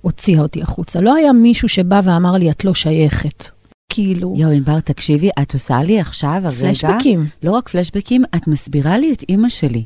הוציאה 0.00 0.42
אותי 0.42 0.62
החוצה. 0.62 1.00
לא 1.00 1.14
היה 1.14 1.32
מישהו 1.32 1.68
שבא 1.68 2.00
ואמר 2.04 2.32
לי, 2.32 2.50
את 2.50 2.64
לא 2.64 2.74
שייכת. 2.74 3.44
כאילו... 3.88 4.34
יואו, 4.36 4.52
ענבר, 4.52 4.80
תקשיבי, 4.80 5.30
את 5.42 5.54
עושה 5.54 5.82
לי 5.82 6.00
עכשיו, 6.00 6.40
הרגע... 6.44 6.50
פלשבקים. 6.50 7.26
לא 7.42 7.50
רק 7.50 7.68
פלשבקים, 7.68 8.24
את 8.36 8.46
מסבירה 8.48 8.98
לי 8.98 9.12
את 9.12 9.24
אימא 9.28 9.48
שלי. 9.48 9.84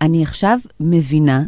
אני 0.00 0.22
עכשיו 0.22 0.58
מבינה 0.80 1.42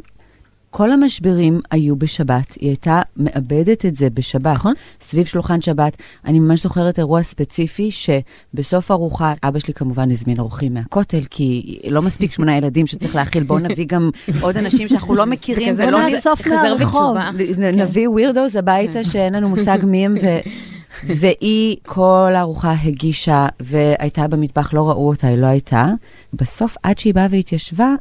כל 0.71 0.93
המשברים 0.93 1.61
היו 1.71 1.97
בשבת, 1.97 2.55
היא 2.61 2.69
הייתה 2.69 3.03
מאבדת 3.17 3.87
את 3.87 3.97
זה 3.97 4.11
בשבת. 4.11 4.55
נכון. 4.55 4.75
סביב 5.01 5.27
שולחן 5.27 5.61
שבת. 5.61 5.97
אני 6.25 6.41
ממש 6.41 6.63
זוכרת 6.63 6.99
אירוע 6.99 7.23
ספציפי 7.23 7.91
שבסוף 7.91 8.91
ארוחה, 8.91 9.35
אבא 9.43 9.59
שלי 9.59 9.75
כמובן 9.75 10.11
הזמין 10.11 10.41
אורחים 10.41 10.75
מהכותל, 10.75 11.21
כי 11.31 11.79
לא 11.91 12.03
מספיק 12.03 12.33
שמונה 12.33 12.57
ילדים 12.57 12.87
שצריך 12.87 13.15
להאכיל, 13.15 13.43
בואו 13.43 13.59
נביא 13.59 13.87
גם 13.87 14.11
עוד 14.41 14.57
אנשים 14.57 14.89
שאנחנו 14.89 15.15
לא 15.15 15.27
מכירים. 15.27 15.75
זה 15.75 15.83
כזה 15.83 15.91
לא 15.91 16.09
נאסוף 16.09 16.47
מהרחוב. 16.47 17.17
נביא 17.59 18.09
ווירדוס 18.09 18.57
הביתה 18.57 19.05
שאין 19.05 19.35
לנו 19.35 19.49
מושג 19.49 19.79
מי 19.83 20.05
הם. 20.05 20.15
והיא 21.21 21.77
כל 21.87 22.33
הארוחה 22.35 22.75
הגישה, 22.83 23.47
והייתה 23.61 24.29
במטבח, 24.29 24.75
לא 24.75 24.91
ראו 24.91 25.09
אותה, 25.09 25.27
היא 25.27 25.37
לא 25.37 25.47
הייתה. 25.47 25.87
בסוף, 26.33 26.77
עד 26.83 26.99
שהיא 26.99 27.15
באה 27.15 27.27
והתיישבה, 27.31 27.95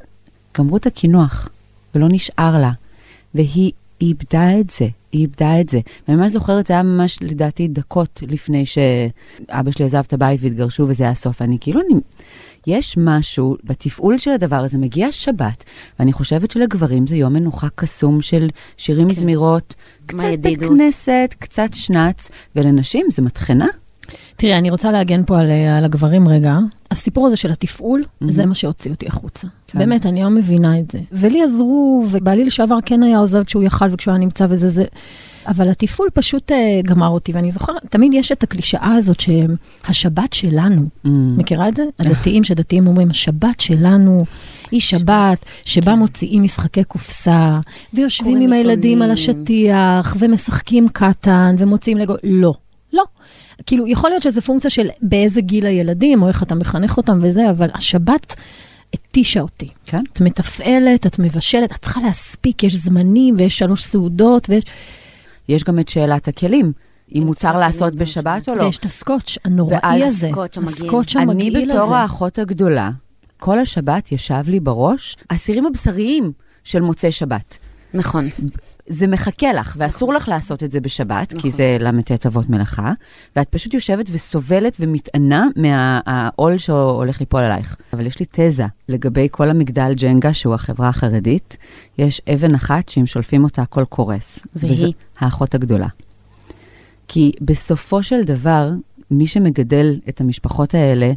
גמרו 0.57 0.77
את 0.77 0.85
הקינוח, 0.85 1.49
ולא 1.95 2.07
נשאר 2.09 2.61
לה. 2.61 2.71
והיא 3.35 3.71
איבדה 4.01 4.59
את 4.59 4.69
זה, 4.69 4.87
היא 5.11 5.21
איבדה 5.21 5.61
את 5.61 5.69
זה. 5.69 5.79
ואני 6.07 6.21
ממש 6.21 6.31
זוכרת, 6.31 6.67
זה 6.67 6.73
היה 6.73 6.83
ממש, 6.83 7.17
לדעתי, 7.21 7.67
דקות 7.67 8.23
לפני 8.27 8.65
שאבא 8.65 9.71
שלי 9.71 9.85
עזב 9.85 10.03
את 10.07 10.13
הבית 10.13 10.39
והתגרשו, 10.43 10.85
וזה 10.87 11.03
היה 11.03 11.11
הסוף. 11.11 11.41
אני 11.41 11.57
כאילו, 11.61 11.81
אני... 11.81 11.99
יש 12.67 12.97
משהו 12.97 13.57
בתפעול 13.63 14.17
של 14.17 14.31
הדבר 14.31 14.55
הזה, 14.55 14.77
מגיע 14.77 15.11
שבת, 15.11 15.63
ואני 15.99 16.13
חושבת 16.13 16.51
שלגברים 16.51 17.07
זה 17.07 17.15
יום 17.15 17.33
מנוחה 17.33 17.67
קסום 17.75 18.21
של 18.21 18.47
שירים 18.77 19.07
כן. 19.07 19.13
מזמירות, 19.13 19.75
קצת 20.05 20.17
בית. 20.41 20.59
כנסת, 20.59 21.35
קצת 21.39 21.69
שנץ, 21.73 22.29
ולנשים 22.55 23.05
זה 23.11 23.21
מטחנה. 23.21 23.67
תראי, 24.35 24.53
אני 24.57 24.69
רוצה 24.69 24.91
להגן 24.91 25.21
פה 25.25 25.39
על, 25.39 25.51
על 25.77 25.85
הגברים 25.85 26.27
רגע. 26.27 26.57
הסיפור 26.91 27.27
הזה 27.27 27.35
של 27.35 27.51
התפעול, 27.51 28.03
מהמם. 28.21 28.33
זה 28.33 28.45
מה 28.45 28.55
שהוציא 28.55 28.91
אותי 28.91 29.07
החוצה. 29.07 29.47
כן. 29.67 29.79
באמת, 29.79 30.05
אני 30.05 30.23
לא 30.23 30.29
מבינה 30.29 30.79
את 30.79 30.91
זה. 30.91 30.99
ולי 31.11 31.43
עזרו, 31.43 32.05
ובעלי 32.09 32.45
לשעבר 32.45 32.77
כן 32.85 33.03
היה 33.03 33.17
עוזר 33.17 33.43
כשהוא 33.43 33.63
יכל 33.63 33.85
וכשהוא 33.91 34.11
היה 34.11 34.19
נמצא 34.19 34.45
וזה 34.49 34.69
זה. 34.69 34.83
אבל 35.47 35.69
התפעול 35.69 36.09
פשוט 36.13 36.51
אה, 36.51 36.81
גמר 36.83 37.07
אותי, 37.07 37.31
ואני 37.31 37.51
זוכרת, 37.51 37.75
תמיד 37.89 38.13
יש 38.13 38.31
את 38.31 38.43
הקלישאה 38.43 38.93
הזאת 38.95 39.19
שהשבת 39.19 40.33
שלנו, 40.33 40.81
Mm. 41.05 41.09
מכירה 41.37 41.69
את 41.69 41.75
זה? 41.75 41.83
הדתיים, 41.99 42.43
שדתיים 42.43 42.87
אומרים, 42.87 43.09
השבת 43.09 43.59
שלנו 43.59 44.23
היא 44.71 44.79
שבת 44.81 45.45
שבה 45.65 45.95
מוציאים 45.95 46.43
משחקי 46.43 46.83
קופסה, 46.83 47.53
ויושבים 47.93 48.41
עם 48.41 48.53
הילדים 48.53 49.01
על. 49.01 49.11
השטיח, 49.11 50.15
ומשחקים 50.19 50.87
קטן, 50.89 51.55
ומוציאים 51.59 51.97
לגו... 51.97 52.13
לא. 52.23 52.53
כאילו, 53.65 53.87
יכול 53.87 54.09
להיות 54.09 54.23
שזה 54.23 54.41
פונקציה 54.41 54.69
של 54.69 54.87
באיזה 55.01 55.41
גיל 55.41 55.65
הילדים, 55.65 56.23
או 56.23 56.27
איך 56.27 56.43
אתה 56.43 56.55
מחנך 56.55 56.97
אותם 56.97 57.19
וזה, 57.21 57.49
אבל 57.49 57.69
השבת 57.73 58.35
התישה 58.93 59.41
אותי. 59.41 59.69
כן. 59.85 60.03
את 60.13 60.21
מתפעלת, 60.21 61.05
את 61.05 61.19
מבשלת, 61.19 61.71
את 61.71 61.81
צריכה 61.81 62.01
להספיק, 62.01 62.63
יש 62.63 62.75
זמנים, 62.75 63.35
ויש 63.37 63.57
שלוש 63.57 63.83
סעודות, 63.83 64.49
ויש, 64.49 64.63
יש 65.49 65.63
גם 65.63 65.79
את 65.79 65.89
שאלת 65.89 66.27
הכלים, 66.27 66.71
אם 67.15 67.23
מותר 67.25 67.57
לעשות 67.57 67.95
בשבת 67.95 68.49
או 68.49 68.55
לא. 68.55 68.63
ויש 68.63 68.77
את 68.77 68.85
הסקוץ' 68.85 69.37
הנוראי 69.45 70.03
הזה. 70.03 70.27
הסקוץ' 70.27 70.57
המגעיל. 70.57 70.85
הסקוץ' 70.85 71.15
אני 71.15 71.23
המגעיל 71.23 71.55
הזה. 71.55 71.73
בתור 71.73 71.95
האחות 71.95 72.39
הגדולה, 72.39 72.89
כל 73.37 73.59
השבת 73.59 74.11
ישב 74.11 74.43
לי 74.47 74.59
בראש 74.59 75.17
האסירים 75.29 75.65
הבשריים 75.65 76.31
של 76.63 76.81
מוצאי 76.81 77.11
שבת. 77.11 77.57
נכון. 77.93 78.25
זה 78.89 79.07
מחכה 79.07 79.53
לך, 79.53 79.75
ואסור 79.77 80.13
לך 80.13 80.27
לעשות 80.27 80.63
את 80.63 80.71
זה 80.71 80.79
בשבת, 80.79 81.29
כי 81.29 81.37
נכון. 81.37 81.51
זה 81.51 81.77
ל"ט 81.79 82.25
אבות 82.25 82.49
מלאכה, 82.49 82.93
ואת 83.35 83.49
פשוט 83.49 83.73
יושבת 83.73 84.05
וסובלת 84.11 84.77
ומתענה 84.79 85.47
מהעול 85.55 86.57
שהולך 86.57 87.19
ליפול 87.19 87.43
עלייך. 87.43 87.75
אבל 87.93 88.05
יש 88.05 88.19
לי 88.19 88.25
תזה 88.31 88.65
לגבי 88.89 89.27
כל 89.31 89.49
המגדל 89.49 89.93
ג'נגה, 89.93 90.33
שהוא 90.33 90.53
החברה 90.53 90.89
החרדית, 90.89 91.57
יש 91.97 92.21
אבן 92.33 92.55
אחת 92.55 92.89
שאם 92.89 93.05
שולפים 93.05 93.43
אותה 93.43 93.61
הכל 93.61 93.85
קורס. 93.85 94.47
והיא? 94.55 94.93
האחות 95.19 95.55
הגדולה. 95.55 95.87
כי 97.07 97.31
בסופו 97.41 98.03
של 98.03 98.23
דבר, 98.23 98.69
מי 99.11 99.27
שמגדל 99.27 99.99
את 100.09 100.21
המשפחות 100.21 100.73
האלה, 100.73 101.11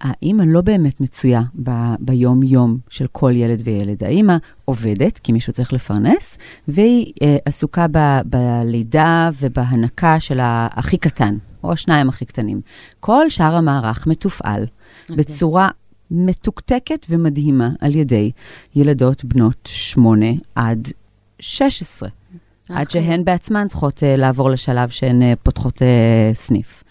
האימא 0.00 0.42
לא 0.46 0.60
באמת 0.60 1.00
מצויה 1.00 1.42
ב- 1.62 1.94
ביום-יום 1.98 2.78
של 2.88 3.06
כל 3.12 3.30
ילד 3.34 3.60
וילד. 3.64 4.04
האימא 4.04 4.36
עובדת, 4.64 5.18
כי 5.18 5.32
מישהו 5.32 5.52
צריך 5.52 5.72
לפרנס, 5.72 6.38
והיא 6.68 7.12
אה, 7.22 7.36
עסוקה 7.44 7.86
ב- 7.90 8.20
בלידה 8.24 9.30
ובהנקה 9.40 10.20
של 10.20 10.38
הכי 10.42 10.96
קטן, 10.96 11.36
או 11.64 11.72
השניים 11.72 12.08
הכי 12.08 12.24
קטנים. 12.24 12.60
כל 13.00 13.30
שאר 13.30 13.54
המערך 13.54 14.06
מתופעל 14.06 14.66
בצורה 15.10 15.68
מתוקתקת 16.10 17.06
ומדהימה 17.10 17.70
על 17.80 17.94
ידי 17.94 18.30
ילדות 18.74 19.24
בנות 19.24 19.68
8 19.72 20.26
עד 20.54 20.88
16. 21.40 22.08
עד 22.68 22.86
נכון. 22.88 23.02
שהן 23.02 23.24
בעצמן 23.24 23.68
צריכות 23.68 23.98
uh, 23.98 24.20
לעבור 24.20 24.50
לשלב 24.50 24.88
שהן 24.88 25.22
uh, 25.22 25.36
פותחות 25.42 25.74
uh, 25.74 25.82
סניף. 26.34 26.84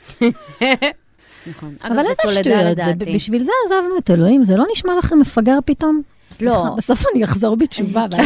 נכון. 1.47 1.73
אבל 1.83 1.99
איזה 1.99 2.13
שטויות. 2.41 2.77
בשביל 3.15 3.43
זה 3.43 3.51
עזבנו 3.65 3.97
את 3.97 4.11
אלוהים, 4.11 4.43
זה 4.45 4.55
לא 4.55 4.65
נשמע 4.71 4.91
לכם 4.97 5.19
מפגר 5.19 5.57
פתאום? 5.65 6.01
לא. 6.41 6.75
בסוף 6.77 7.03
אני 7.13 7.23
אחזור 7.23 7.55
בתשובה, 7.55 8.05
כן. 8.11 8.17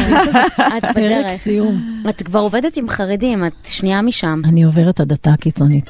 ואז 0.58 0.78
את 0.78 0.84
פרק 0.84 0.96
בדרך. 0.96 1.42
סיום. 1.42 2.04
את 2.10 2.22
כבר 2.22 2.40
עובדת 2.40 2.78
עם 2.78 2.90
חרדים, 2.90 3.46
את 3.46 3.54
שנייה 3.64 4.02
משם. 4.02 4.42
אני 4.46 4.64
עוברת 4.64 5.00
הדתה 5.00 5.34
הקיצונית. 5.34 5.90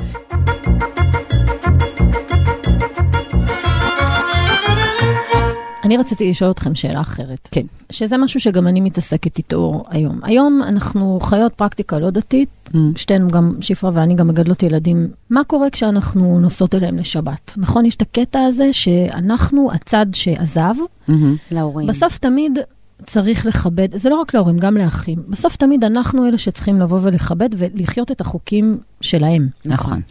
אני 5.92 5.98
רציתי 5.98 6.30
לשאול 6.30 6.52
אתכם 6.52 6.76
שאלה 6.76 7.02
אחרת. 7.02 7.48
כן. 7.52 7.66
שזה 7.90 8.18
משהו 8.18 8.40
שגם 8.40 8.68
אני 8.68 8.82
מתעסקת 8.82 9.38
איתו 9.38 9.84
היום. 9.90 10.20
היום 10.24 10.62
אנחנו 10.64 11.20
חיות 11.22 11.54
פרקטיקה 11.54 12.00
לא 12.00 12.10
דתית, 12.10 12.50
Mm. 12.72 12.78
שתינו 12.96 13.28
גם, 13.28 13.56
שפרה 13.62 13.92
ואני 13.94 14.14
גם 14.16 14.28
מגדלות 14.28 14.64
ילדים. 14.64 15.08
מה 15.30 15.44
קורה 15.44 15.70
כשאנחנו 15.70 16.40
נוסעות 16.40 16.76
אליהם 16.76 16.98
לשבת? 16.98 17.54
נכון? 17.58 17.86
יש 17.86 17.96
את 17.96 18.02
הקטע 18.02 18.40
הזה 18.40 18.74
שאנחנו 18.74 19.72
הצד 19.74 20.06
שעזב, 20.14 20.74
מהמם. 21.08 21.36
להורים. 21.52 21.88
בסוף 21.88 22.18
תמיד 22.18 22.60
צריך 23.06 23.46
לכבד, 23.46 23.98
זה 23.98 24.10
לא 24.10 24.16
רק 24.16 24.34
להורים, 24.34 24.58
גם 24.58 24.78
לאחים. 24.78 25.20
בסוף 25.30 25.56
תמיד 25.56 25.84
אנחנו 25.84 26.28
אלה 26.28 26.38
שצריכים 26.38 26.80
לבוא 26.80 27.00
ולכבד 27.02 27.50
ולחיות 27.58 28.12
את 28.12 28.22
החוקים 28.22 28.78
שלהם. 29.02 29.48
נכון. 29.66 30.02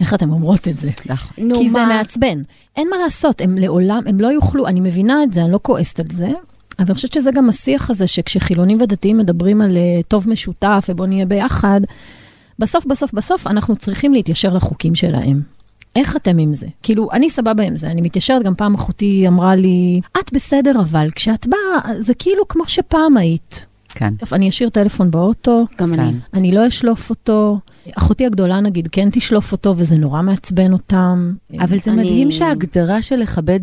איך 0.00 0.14
אתם 0.14 0.30
אומרות 0.30 0.68
את 0.68 0.76
זה? 0.76 0.90
נכון. 1.06 1.44
נו, 1.44 1.58
כי 1.58 1.70
זה? 1.70 1.84
מעצבן. 1.86 2.42
אין 2.76 2.88
מה 2.90 2.96
לעשות, 2.96 3.40
הם 3.40 3.58
לעולם, 3.58 4.02
הם 4.06 4.20
לא 4.20 4.26
יוכלו, 4.26 4.66
אני 4.66 4.80
מבינה 4.80 5.22
את 5.22 5.32
זה, 5.32 5.42
אני 5.42 5.52
לא 5.52 5.60
כועסת 5.62 6.00
על 6.00 6.06
זה, 6.12 6.26
אבל 6.78 6.86
אני 6.88 6.94
חושבת 6.94 7.12
שזה 7.12 7.30
גם 7.30 7.48
השיח 7.48 7.90
הזה, 7.90 8.06
שכשחילונים 8.06 8.80
ודתיים 8.80 9.18
מדברים 9.18 9.60
על 9.60 9.76
אה, 9.76 10.00
טוב 10.08 10.28
משותף 10.28 10.86
ובוא 10.88 11.06
נהיה 11.06 11.26
ביחד, 11.26 11.80
בסוף, 12.58 12.86
בסוף, 12.86 13.12
בסוף 13.12 13.46
אנחנו 13.46 13.76
צריכים 13.76 14.12
להתיישר 14.12 14.54
לחוקים 14.54 14.94
שלהם. 14.94 15.42
איך 15.96 16.16
אתם 16.16 16.38
עם 16.38 16.54
זה? 16.54 16.66
כאילו, 16.82 17.12
אני 17.12 17.30
סבבה 17.30 17.62
עם 17.64 17.76
זה, 17.76 17.86
אני 17.86 18.00
מתיישרת, 18.00 18.42
גם 18.42 18.54
פעם 18.54 18.74
אחותי 18.74 19.28
אמרה 19.28 19.54
לי, 19.54 20.00
את 20.20 20.32
בסדר, 20.32 20.80
אבל 20.80 21.08
כשאת 21.14 21.46
באה, 21.46 22.00
זה 22.00 22.14
כאילו 22.14 22.48
כמו 22.48 22.64
שפעם 22.66 23.16
היית. 23.16 23.66
כן. 23.88 24.14
אני 24.32 24.48
אשאיר 24.48 24.68
טלפון 24.68 25.10
באוטו, 25.10 25.66
גם 25.78 25.94
אני. 25.94 26.02
כן. 26.02 26.14
אני 26.34 26.52
לא 26.52 26.68
אשלוף 26.68 27.10
אותו. 27.10 27.58
אחותי 27.94 28.26
הגדולה, 28.26 28.60
נגיד, 28.60 28.88
כן 28.92 29.08
תשלוף 29.12 29.52
אותו, 29.52 29.74
וזה 29.76 29.96
נורא 29.96 30.22
מעצבן 30.22 30.72
אותם. 30.72 31.32
אבל 31.60 31.78
זה 31.78 31.90
אני- 31.92 32.02
מדהים 32.02 32.30
שההגדרה 32.30 33.02
של 33.02 33.16
לכבד 33.16 33.60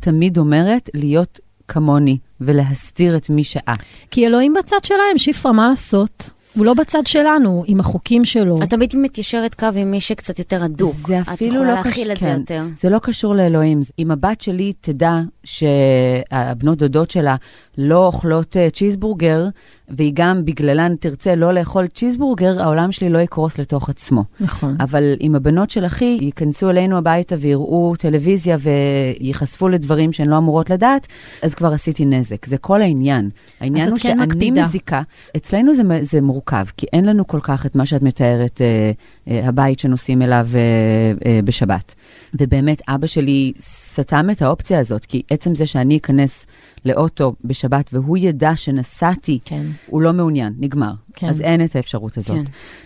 תמיד 0.00 0.38
אומרת 0.38 0.90
להיות 0.94 1.40
כמוני 1.68 2.18
ולהסתיר 2.40 3.16
את 3.16 3.30
מי 3.30 3.44
שאת. 3.44 3.78
כי 4.10 4.26
אלוהים 4.26 4.54
בצד 4.58 4.84
שלהם, 4.84 5.18
שפרה, 5.18 5.52
מה 5.52 5.68
לעשות? 5.70 6.30
הוא 6.56 6.66
לא 6.66 6.74
בצד 6.74 7.06
שלנו, 7.06 7.64
עם 7.66 7.80
החוקים 7.80 8.24
שלו. 8.24 8.54
את 8.62 8.70
תמיד 8.70 8.94
מתיישרת 8.96 9.54
קו 9.54 9.66
עם 9.76 9.90
מי 9.90 10.00
שקצת 10.00 10.38
יותר 10.38 10.64
הדוק. 10.64 10.96
זה 11.08 11.20
את 11.20 11.28
אפילו 11.28 11.54
יכולה 11.54 11.68
לא 11.70 11.74
להכיל 11.74 12.14
קש- 12.14 12.16
את 12.16 12.22
זה 12.22 12.28
כן. 12.28 12.36
יותר. 12.40 12.64
זה 12.80 12.90
לא 12.90 12.98
קשור 12.98 13.34
לאלוהים. 13.34 13.80
אם 13.98 14.10
הבת 14.10 14.40
שלי 14.40 14.72
תדע 14.80 15.20
שהבנות 15.50 16.78
דודות 16.78 17.10
שלה 17.10 17.36
לא 17.78 18.06
אוכלות 18.06 18.56
אה, 18.56 18.70
צ'יזבורגר, 18.70 19.48
והיא 19.88 20.12
גם 20.14 20.44
בגללן 20.44 20.96
תרצה 20.96 21.34
לא 21.34 21.52
לאכול 21.52 21.86
צ'יזבורגר, 21.86 22.62
העולם 22.62 22.92
שלי 22.92 23.10
לא 23.10 23.18
יקרוס 23.18 23.58
לתוך 23.58 23.88
עצמו. 23.88 24.24
נכון. 24.40 24.76
אבל 24.80 25.16
אם 25.20 25.34
הבנות 25.34 25.70
של 25.70 25.86
אחי 25.86 26.18
ייכנסו 26.20 26.70
אלינו 26.70 26.98
הביתה 26.98 27.34
ויראו 27.38 27.94
טלוויזיה 27.98 28.56
וייחשפו 28.60 29.68
לדברים 29.68 30.12
שהן 30.12 30.28
לא 30.28 30.38
אמורות 30.38 30.70
לדעת, 30.70 31.06
אז 31.42 31.54
כבר 31.54 31.72
עשיתי 31.72 32.04
נזק. 32.04 32.46
זה 32.46 32.58
כל 32.58 32.82
העניין. 32.82 33.30
העניין 33.60 33.88
הוא 33.88 33.96
כן 33.96 34.02
שאני 34.02 34.26
מקפידה. 34.26 34.64
מזיקה. 34.64 35.02
אצלנו 35.36 35.74
זה, 35.74 35.82
זה 36.02 36.20
מורכב, 36.20 36.64
כי 36.76 36.86
אין 36.92 37.04
לנו 37.04 37.26
כל 37.26 37.40
כך 37.42 37.66
את 37.66 37.76
מה 37.76 37.86
שאת 37.86 38.02
מתארת, 38.02 38.60
אה, 38.60 38.92
הבית 39.30 39.78
שנוסעים 39.78 40.22
אליו 40.22 40.48
אה, 40.54 40.60
אה, 41.26 41.40
בשבת. 41.44 41.94
ובאמת, 42.34 42.82
אבא 42.88 43.06
שלי 43.06 43.52
סתם 43.60 44.30
את 44.32 44.42
האופציה 44.42 44.78
הזאת, 44.78 45.04
כי 45.04 45.22
עצם 45.30 45.54
זה 45.54 45.66
שאני 45.66 45.96
אכנס 45.96 46.46
לאוטו 46.84 47.34
בשבת 47.44 47.90
והוא 47.92 48.16
ידע 48.16 48.56
שנסעתי, 48.56 49.38
כן. 49.44 49.66
הוא 49.86 50.02
לא 50.02 50.12
מעוניין, 50.12 50.52
נגמר. 50.58 50.92
כן. 51.14 51.28
אז 51.28 51.40
אין 51.40 51.64
את 51.64 51.76
האפשרות 51.76 52.16
הזאת. 52.16 52.36
כן. 52.36 52.44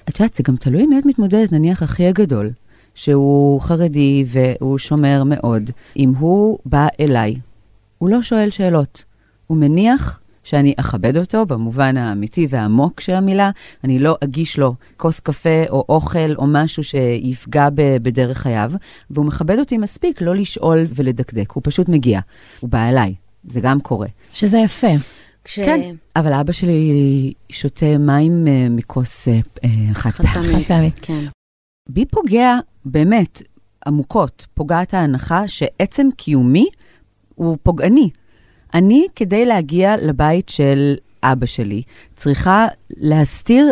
את 0.09 0.21
יודעת, 0.21 0.35
זה 0.35 0.43
גם 0.43 0.57
תלוי 0.57 0.87
מי 0.87 0.99
את 0.99 1.07
מתמודדת, 1.07 1.53
נניח 1.53 1.83
אחי 1.83 2.07
הגדול, 2.07 2.51
שהוא 2.95 3.61
חרדי 3.61 4.25
והוא 4.29 4.79
שומר 4.79 5.23
מאוד, 5.27 5.71
אם 5.97 6.13
הוא 6.19 6.59
בא 6.67 6.87
אליי, 7.01 7.35
הוא 7.99 8.09
לא 8.09 8.23
שואל 8.23 8.51
שאלות. 8.51 9.05
הוא 9.47 9.59
מניח 9.59 10.21
שאני 10.45 10.75
אכבד 10.77 11.17
אותו 11.17 11.47
במובן 11.47 11.97
האמיתי 11.97 12.47
והעמוק 12.51 13.01
של 13.01 13.15
המילה, 13.15 13.51
אני 13.85 13.99
לא 13.99 14.17
אגיש 14.25 14.59
לו 14.59 14.75
כוס 14.97 15.21
קפה 15.21 15.65
או 15.69 15.85
אוכל 15.89 16.35
או 16.37 16.47
משהו 16.47 16.85
שיפגע 16.85 17.69
ב- 17.75 17.97
בדרך 18.03 18.39
חייו, 18.39 18.73
והוא 19.11 19.27
מכבד 19.27 19.59
אותי 19.59 19.79
מספיק 19.79 20.23
לא 20.23 20.37
לשאול 20.37 20.85
ולדקדק, 20.95 21.51
הוא 21.53 21.61
פשוט 21.65 21.89
מגיע. 21.89 22.21
הוא 22.61 22.71
בא 22.71 22.89
אליי, 22.89 23.15
זה 23.45 23.61
גם 23.61 23.81
קורה. 23.81 24.09
שזה 24.33 24.59
יפה. 24.59 24.93
כש... 25.45 25.61
כן, 25.61 25.95
אבל 26.17 26.33
אבא 26.33 26.53
שלי 26.53 27.33
שותה 27.51 27.99
מים 27.99 28.47
אה, 28.49 28.67
מכוס 28.71 29.29
אה, 29.29 29.39
חד 29.93 30.11
חד 30.11 30.25
פעמית. 30.25 30.57
חד 30.57 30.75
פעמית. 30.75 30.99
כן. 31.03 31.25
בי 31.89 32.05
פוגע 32.07 32.59
באמת 32.85 33.43
עמוקות, 33.87 34.47
פוגעת 34.55 34.95
ההנחה 34.95 35.49
שעצם 35.49 36.09
קיומי 36.17 36.67
הוא 37.35 37.57
פוגעני. 37.63 38.11
אני, 38.75 39.07
כדי 39.17 39.45
להגיע 39.45 39.97
לבית 39.97 40.49
של 40.49 40.95
אבא 41.23 41.47
שלי, 41.47 41.83
צריכה 42.17 42.67
להסתיר 42.97 43.67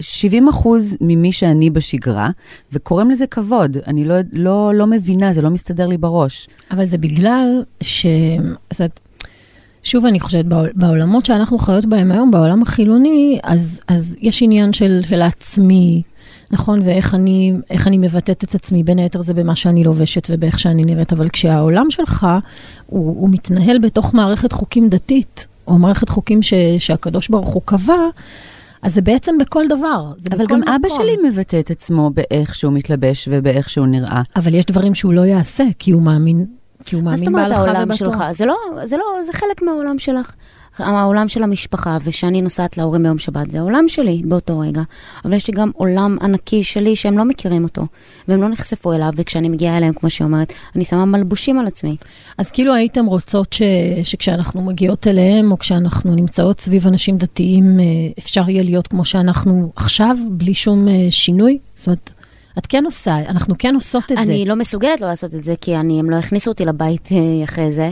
70 0.00 0.48
אחוז 0.48 0.96
ממי 1.00 1.32
שאני 1.32 1.70
בשגרה, 1.70 2.30
וקוראים 2.72 3.10
לזה 3.10 3.26
כבוד. 3.26 3.76
אני 3.86 4.04
לא, 4.04 4.14
לא, 4.32 4.74
לא 4.74 4.86
מבינה, 4.86 5.32
זה 5.32 5.42
לא 5.42 5.50
מסתדר 5.50 5.86
לי 5.86 5.96
בראש. 5.96 6.48
אבל 6.70 6.84
זה 6.86 6.98
בגלל 6.98 7.62
ש... 7.80 8.06
זאת, 8.72 9.00
שוב, 9.82 10.06
אני 10.06 10.20
חושבת, 10.20 10.44
בעולמות 10.74 11.26
שאנחנו 11.26 11.58
חיות 11.58 11.86
בהם 11.86 12.12
היום, 12.12 12.30
בעולם 12.30 12.62
החילוני, 12.62 13.38
אז, 13.42 13.80
אז 13.88 14.16
יש 14.20 14.42
עניין 14.42 14.72
של, 14.72 15.00
של 15.08 15.22
עצמי, 15.22 16.02
נכון? 16.50 16.80
ואיך 16.84 17.14
אני, 17.14 17.52
אני 17.86 17.98
מבטאת 17.98 18.44
את 18.44 18.54
עצמי, 18.54 18.82
בין 18.82 18.98
היתר 18.98 19.22
זה 19.22 19.34
במה 19.34 19.54
שאני 19.54 19.84
לובשת 19.84 20.26
ובאיך 20.30 20.58
שאני 20.58 20.84
נראית, 20.84 21.12
אבל 21.12 21.28
כשהעולם 21.28 21.90
שלך, 21.90 22.26
הוא, 22.86 23.20
הוא 23.20 23.28
מתנהל 23.30 23.78
בתוך 23.78 24.14
מערכת 24.14 24.52
חוקים 24.52 24.88
דתית, 24.88 25.46
או 25.66 25.78
מערכת 25.78 26.08
חוקים 26.08 26.42
ש, 26.42 26.54
שהקדוש 26.78 27.28
ברוך 27.28 27.48
הוא 27.48 27.62
קבע, 27.64 27.96
אז 28.82 28.94
זה 28.94 29.00
בעצם 29.00 29.38
בכל 29.38 29.64
דבר. 29.68 30.12
אבל 30.32 30.46
גם 30.46 30.60
מקום. 30.60 30.74
אבא 30.74 30.88
שלי 30.88 31.16
מבטא 31.28 31.60
את 31.60 31.70
עצמו 31.70 32.10
באיך 32.14 32.54
שהוא 32.54 32.72
מתלבש 32.72 33.28
ובאיך 33.30 33.68
שהוא 33.68 33.86
נראה. 33.86 34.22
אבל 34.36 34.54
יש 34.54 34.64
דברים 34.64 34.94
שהוא 34.94 35.12
לא 35.12 35.20
יעשה, 35.20 35.64
כי 35.78 35.90
הוא 35.90 36.02
מאמין, 36.02 36.46
כי 36.84 36.96
הוא 36.96 37.04
מאמין 37.04 37.32
בהלכה 37.32 37.60
ובתורה. 37.60 37.84
מה 37.84 37.94
זאת 37.94 37.96
אומרת 37.96 37.96
העולם 37.96 37.96
שלך? 37.96 38.24
זה 38.32 38.46
לא, 38.46 38.56
זה 38.84 38.96
לא, 38.96 39.04
זה 39.26 39.32
חלק 39.32 39.62
מהעולם 39.62 39.98
שלך. 39.98 40.34
העולם 40.80 41.28
של 41.28 41.42
המשפחה, 41.42 41.98
ושאני 42.04 42.42
נוסעת 42.42 42.78
להורים 42.78 43.02
ביום 43.02 43.18
שבת, 43.18 43.50
זה 43.50 43.58
העולם 43.58 43.84
שלי 43.88 44.22
באותו 44.24 44.58
רגע. 44.58 44.82
אבל 45.24 45.32
יש 45.32 45.48
לי 45.48 45.54
גם 45.54 45.70
עולם 45.74 46.16
ענקי 46.22 46.64
שלי 46.64 46.96
שהם 46.96 47.18
לא 47.18 47.24
מכירים 47.24 47.64
אותו, 47.64 47.86
והם 48.28 48.42
לא 48.42 48.48
נחשפו 48.48 48.92
אליו, 48.92 49.10
וכשאני 49.16 49.48
מגיעה 49.48 49.76
אליהם, 49.76 49.92
כמו 49.92 50.10
שהיא 50.10 50.26
אומרת, 50.26 50.52
אני 50.76 50.84
שמה 50.84 51.04
מלבושים 51.04 51.58
על 51.58 51.66
עצמי. 51.66 51.96
אז 52.38 52.50
כאילו 52.50 52.74
הייתם 52.74 53.06
רוצות 53.06 53.52
ש... 53.52 53.62
שכשאנחנו 54.02 54.62
מגיעות 54.62 55.06
אליהם, 55.06 55.52
או 55.52 55.58
כשאנחנו 55.58 56.14
נמצאות 56.14 56.60
סביב 56.60 56.86
אנשים 56.86 57.18
דתיים, 57.18 57.80
אה, 57.80 57.84
אפשר 58.18 58.48
יהיה 58.48 58.62
להיות 58.62 58.88
כמו 58.88 59.04
שאנחנו 59.04 59.72
עכשיו, 59.76 60.16
בלי 60.30 60.54
שום 60.54 60.88
אה, 60.88 61.06
שינוי? 61.10 61.58
זאת 61.76 61.86
אומרת... 61.86 62.10
את 62.58 62.66
כן 62.66 62.84
עושה, 62.84 63.16
אנחנו 63.16 63.54
כן 63.58 63.74
עושות 63.74 64.04
את 64.04 64.10
אני 64.18 64.26
זה. 64.26 64.32
אני 64.32 64.44
לא 64.46 64.56
מסוגלת 64.56 65.00
לא 65.00 65.08
לעשות 65.08 65.34
את 65.34 65.44
זה, 65.44 65.54
כי 65.60 65.76
אני, 65.76 66.00
הם 66.00 66.10
לא 66.10 66.16
הכניסו 66.16 66.50
אותי 66.50 66.64
לבית 66.64 67.08
אה, 67.12 67.44
אחרי 67.44 67.72
זה. 67.72 67.90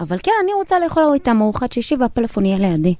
אבל 0.00 0.16
כן, 0.22 0.32
אני 0.44 0.52
רוצה 0.52 0.78
לאכול 0.78 1.02
איתם 1.14 1.38
ארוחת 1.40 1.72
שישי 1.72 1.94
והפלאפון 1.96 2.44
יהיה 2.46 2.58
לידי. 2.58 2.94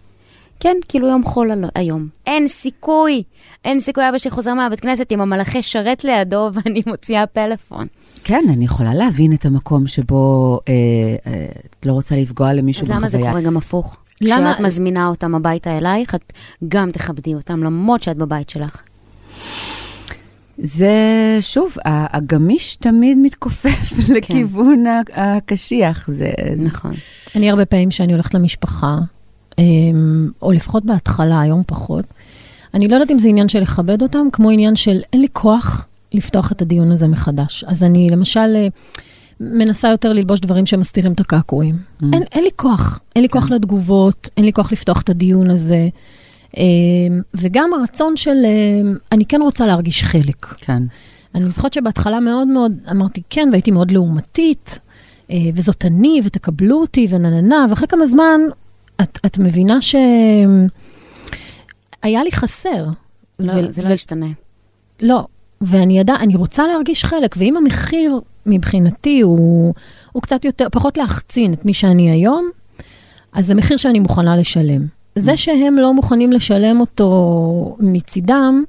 כן, 0.61 0.77
כאילו 0.89 1.09
יום 1.09 1.25
חול 1.25 1.51
היום. 1.75 2.09
אין 2.27 2.49
סיכוי, 2.49 3.23
אין 3.65 3.81
סיכוי, 3.81 4.09
אבא 4.09 4.19
שלי 4.19 4.31
חוזר 4.31 4.55
מהבית 4.55 4.81
כנסת 4.81 5.13
עם 5.13 5.21
המלאכי 5.21 5.63
שרת 5.63 6.05
לידו 6.05 6.49
ואני 6.55 6.83
מוציאה 6.87 7.27
פלאפון. 7.27 7.87
כן, 8.25 8.45
אני 8.53 8.65
יכולה 8.65 8.95
להבין 8.95 9.33
את 9.33 9.45
המקום 9.45 9.87
שבו 9.87 10.59
אה, 10.69 10.73
אה, 11.27 11.47
את 11.81 11.87
לא 11.87 11.93
רוצה 11.93 12.17
לפגוע 12.17 12.53
למישהו 12.53 12.83
בחוויה. 12.83 12.97
אז 12.97 13.03
למה 13.03 13.09
זה 13.09 13.29
קורה 13.31 13.41
גם 13.41 13.57
הפוך? 13.57 13.97
למה? 14.21 14.55
כשאת 14.55 14.67
מזמינה 14.67 15.09
אותם 15.09 15.35
הביתה 15.35 15.79
אלייך, 15.79 16.15
את 16.15 16.33
גם 16.69 16.91
תכבדי 16.91 17.35
אותם, 17.35 17.65
למרות 17.65 18.03
שאת 18.03 18.17
בבית 18.17 18.51
שלך. 18.51 18.83
זה, 20.63 20.95
שוב, 21.41 21.77
הגמיש 21.85 22.77
תמיד 22.77 23.19
מתכופף 23.19 23.93
כן. 24.07 24.15
לכיוון 24.15 24.85
הקשיח. 25.15 26.11
זה... 26.13 26.31
נכון. 26.57 26.93
אני 27.37 27.51
הרבה 27.51 27.65
פעמים 27.65 27.89
כשאני 27.89 28.13
הולכת 28.13 28.35
למשפחה, 28.35 28.99
אמ, 29.59 30.31
או 30.43 30.53
לפחות 30.53 30.85
בהתחלה, 30.85 31.41
היום 31.41 31.63
פחות, 31.67 32.05
אני 32.75 32.89
לא 32.89 32.95
יודעת 32.95 33.11
אם 33.11 33.19
זה 33.19 33.29
עניין 33.29 33.49
של 33.49 33.61
לכבד 33.61 34.03
אותם, 34.03 34.27
כמו 34.33 34.51
עניין 34.51 34.77
של 34.77 35.01
אין 35.13 35.21
לי 35.21 35.29
כוח 35.33 35.87
לפתוח 36.13 36.53
את 36.53 36.63
הדיון 36.63 36.93
הזה 36.93 37.09
מחדש. 37.09 37.65
אז 37.67 37.83
אני 37.83 38.09
למשל 38.11 38.57
אה, 38.57 38.69
מנסה 39.41 39.89
יותר 39.89 40.13
ללבוש 40.13 40.41
דברים 40.41 40.67
שמסתירים 40.67 41.13
את 41.13 41.21
הקעקועים. 41.21 41.75
Mm. 41.75 42.05
אין, 42.13 42.23
אין 42.33 42.45
לי 42.45 42.51
כוח, 42.57 43.01
אין 43.17 43.23
לי 43.23 43.29
כוח 43.29 43.49
כן. 43.49 43.55
לתגובות, 43.55 44.29
אין 44.37 44.45
לי 44.45 44.53
כוח 44.53 44.73
לפתוח 44.73 45.01
את 45.01 45.11
הדיון 45.11 45.51
הזה. 45.51 45.89
אמ, 46.57 47.21
וגם 47.35 47.71
הרצון 47.75 48.17
של, 48.17 48.37
אמ, 48.45 48.97
אני 49.13 49.25
כן 49.25 49.41
רוצה 49.43 49.67
להרגיש 49.67 50.03
חלק. 50.03 50.47
כן. 50.47 50.83
אני 51.35 51.51
זוכרת 51.51 51.73
שבהתחלה 51.73 52.21
מאוד 52.21 52.49
מאוד 52.49 52.73
אמרתי 52.91 53.23
כן, 53.31 53.49
והייתי 53.53 53.71
מאוד 53.71 53.91
לעומתית, 53.91 54.79
אה, 55.31 55.37
וזאת 55.55 55.85
אני, 55.85 56.21
ותקבלו 56.25 56.81
אותי, 56.81 57.07
ונננה, 57.11 57.67
ואחרי 57.71 57.89
כמה 57.89 58.07
זמן 58.07 58.41
את, 59.03 59.19
את 59.27 59.39
מבינה 59.39 59.79
שהיה 59.81 60.09
לי 62.05 62.33
חסר. 62.33 62.87
לא, 63.39 63.53
ו- 63.53 63.73
זה 63.73 63.89
לא 63.89 63.95
ישתנה. 63.95 64.27
לא, 65.03 65.27
ואני 65.61 65.99
ידע, 65.99 66.15
אני 66.15 66.37
רוצה 66.37 66.67
להרגיש 66.67 67.05
חלק, 67.05 67.35
ואם 67.39 67.57
המחיר 67.57 68.21
מבחינתי 68.47 69.21
הוא, 69.21 69.75
הוא 70.13 70.23
קצת 70.23 70.45
יותר, 70.45 70.67
פחות 70.73 70.97
להחצין 70.97 71.53
את 71.53 71.65
מי 71.65 71.75
שאני 71.75 72.11
היום, 72.11 72.51
אז 73.33 73.47
זה 73.47 73.55
מחיר 73.55 73.77
שאני 73.77 73.99
מוכנה 73.99 74.37
לשלם. 74.37 75.00
זה 75.21 75.37
שהם 75.37 75.77
לא 75.77 75.95
מוכנים 75.95 76.33
לשלם 76.33 76.81
אותו 76.81 77.77
מצידם, 77.81 78.65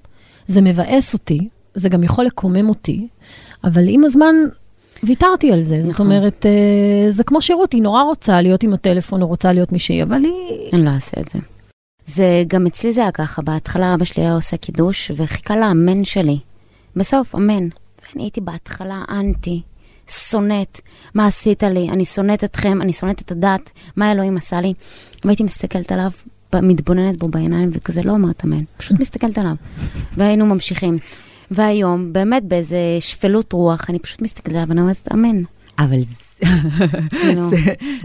זה 0.48 0.62
מבאס 0.62 1.14
אותי, 1.14 1.48
זה 1.76 1.90
גם 1.90 2.04
יכול 2.04 2.26
לקומם 2.26 2.70
אותי, 2.70 3.08
אבל 3.64 3.84
עם 3.88 4.04
הזמן 4.04 4.36
ויתרתי 5.04 5.52
על 5.52 5.64
זה. 5.64 5.78
נכון. 5.78 5.92
זאת 5.92 6.00
אומרת, 6.00 6.46
אה, 6.46 7.12
זה 7.12 7.24
כמו 7.24 7.42
שירות, 7.42 7.74
היא 7.74 7.82
נורא 7.82 8.04
רוצה 8.04 8.42
להיות 8.42 8.64
עם 8.64 8.74
הטלפון, 8.74 9.22
או 9.22 9.28
רוצה 9.28 9.54
להיות 9.54 9.72
מישהי, 9.72 10.04
אבל 10.04 10.24
היא... 10.24 10.74
אני 10.74 10.86
לא 10.86 10.90
אעשה 10.90 11.22
את 11.22 11.30
זה. 11.34 11.40
זה, 12.06 12.44
גם 12.48 12.68
אצלי 12.68 12.94
זה 12.94 13.02
היה 13.02 13.12
ככה, 13.12 13.42
בהתחלה 13.42 13.94
אבא 13.94 14.06
שלי 14.06 14.24
היה 14.24 14.34
עושה 14.34 14.58
קידוש, 14.58 15.12
וחיכה 15.16 15.56
לאמן 15.56 16.06
שלי. 16.06 16.40
בסוף, 16.96 17.36
אמן. 17.36 17.68
ואני 18.04 18.24
הייתי 18.24 18.42
בהתחלה 18.42 19.04
אנטי, 19.10 19.62
שונאת, 20.30 20.82
מה 21.16 21.28
עשית 21.28 21.64
לי? 21.64 21.90
אני 21.90 22.06
שונאת 22.06 22.44
אתכם, 22.44 22.82
אני 22.82 22.94
שונאת 22.94 23.22
את 23.22 23.32
הדת, 23.32 23.72
מה 23.96 24.12
אלוהים 24.12 24.38
עשה 24.38 24.62
לי? 24.62 24.74
והייתי 25.26 25.44
מסתכלת 25.44 25.92
עליו, 25.92 26.12
מתבוננת 26.56 27.18
בו 27.18 27.28
בעיניים, 27.28 27.70
וכזה 27.74 28.02
לא 28.04 28.12
אומרת 28.12 28.46
אמן, 28.46 28.64
פשוט 28.78 29.00
מסתכלת 29.00 29.38
עליו. 29.38 29.56
והיינו 30.18 30.46
ממשיכים. 30.46 30.98
והיום, 31.52 32.14
באמת 32.14 32.44
באיזה 32.44 32.78
שפלות 33.00 33.54
רוח, 33.54 33.90
אני 33.90 34.00
פשוט 34.00 34.22
מסתכלת 34.22 34.56
עליו 34.56 34.68
ואני 34.70 34.82
אומרת 34.82 35.08
אמן. 35.14 35.44
אבל 35.80 36.00
כאילו, 37.20 37.50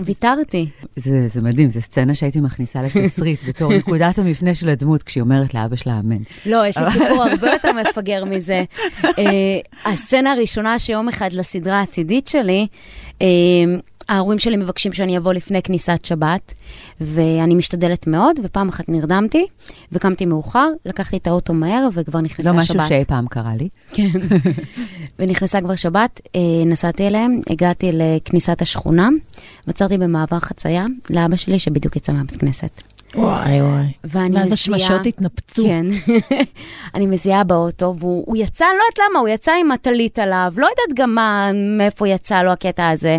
ויתרתי. 0.04 0.68
זה, 0.96 1.26
זה 1.28 1.42
מדהים, 1.42 1.70
זו 1.70 1.80
סצנה 1.80 2.14
שהייתי 2.14 2.40
מכניסה 2.40 2.82
לתסריט 2.82 3.44
בתור 3.48 3.72
נקודת 3.72 4.18
המפנה 4.18 4.54
של 4.54 4.68
הדמות, 4.68 5.02
כשהיא 5.02 5.20
אומרת 5.20 5.54
לאבא 5.54 5.76
שלה 5.76 5.98
אמן. 6.00 6.22
לא, 6.46 6.66
יש 6.66 6.78
לי 6.78 6.84
סיפור 6.92 7.22
הרבה 7.22 7.52
יותר 7.52 7.70
מפגר 7.72 8.24
מזה. 8.24 8.64
Uh, 9.02 9.06
הסצנה 9.84 10.32
הראשונה 10.32 10.78
שיום 10.78 11.08
אחד 11.08 11.32
לסדרה 11.32 11.78
העתידית 11.78 12.28
שלי, 12.28 12.66
uh, 13.18 13.22
ההורים 14.08 14.38
שלי 14.38 14.56
מבקשים 14.56 14.92
שאני 14.92 15.18
אבוא 15.18 15.32
לפני 15.32 15.62
כניסת 15.62 16.04
שבת, 16.04 16.54
ואני 17.00 17.54
משתדלת 17.54 18.06
מאוד, 18.06 18.36
ופעם 18.42 18.68
אחת 18.68 18.88
נרדמתי, 18.88 19.46
וקמתי 19.92 20.26
מאוחר, 20.26 20.68
לקחתי 20.84 21.16
את 21.16 21.26
האוטו 21.26 21.54
מהר, 21.54 21.88
וכבר 21.92 22.20
נכנסה 22.20 22.52
לא 22.52 22.60
שבת. 22.60 22.76
לא 22.76 22.84
משהו 22.84 22.96
שאי 22.96 23.04
פעם 23.04 23.26
קרה 23.26 23.54
לי. 23.54 23.68
כן. 23.92 24.08
ונכנסה 25.18 25.60
כבר 25.60 25.74
שבת, 25.74 26.20
אה, 26.34 26.40
נסעתי 26.66 27.06
אליהם, 27.06 27.40
הגעתי 27.50 27.90
לכניסת 27.92 28.62
השכונה, 28.62 29.08
ועצרתי 29.66 29.98
במעבר 29.98 30.38
חצייה 30.40 30.84
לאבא 31.10 31.36
שלי, 31.36 31.58
שבדיוק 31.58 31.96
יצא 31.96 32.12
מהבית 32.12 32.36
כנסת. 32.36 32.82
וואי 33.14 33.62
וואי. 33.62 33.92
ואני 34.04 34.28
מזיעה... 34.28 34.42
ואז 34.42 34.52
השמשות 34.52 35.06
התנפצו. 35.06 35.64
כן. 35.64 35.86
אני 36.94 37.06
מזיעה 37.06 37.44
באוטו, 37.44 37.94
והוא 37.98 38.36
יצא, 38.36 38.64
לא 38.64 38.70
יודעת 38.70 39.10
למה, 39.10 39.20
הוא 39.20 39.28
יצא 39.28 39.52
עם 39.60 39.72
הטלית 39.72 40.18
עליו, 40.18 40.52
לא 40.56 40.66
יודעת 40.66 40.98
גם 40.98 41.14
מה, 41.14 41.50
מאיפה 41.78 42.08
יצא 42.08 42.42
לו 42.42 42.52
הקטע 42.52 42.88
הזה. 42.88 43.18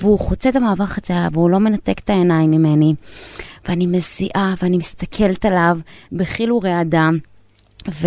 והוא 0.00 0.18
חוצה 0.18 0.48
את 0.48 0.56
המעבר 0.56 0.86
חצייה, 0.86 1.28
והוא 1.32 1.50
לא 1.50 1.58
מנתק 1.58 1.98
את 2.04 2.10
העיניים 2.10 2.50
ממני. 2.50 2.94
ואני 3.68 3.86
מזיעה, 3.86 4.54
ואני 4.62 4.76
מסתכלת 4.76 5.44
עליו 5.44 5.78
בחיל 6.12 6.52
ורעדה. 6.52 7.10
ו... 7.88 8.06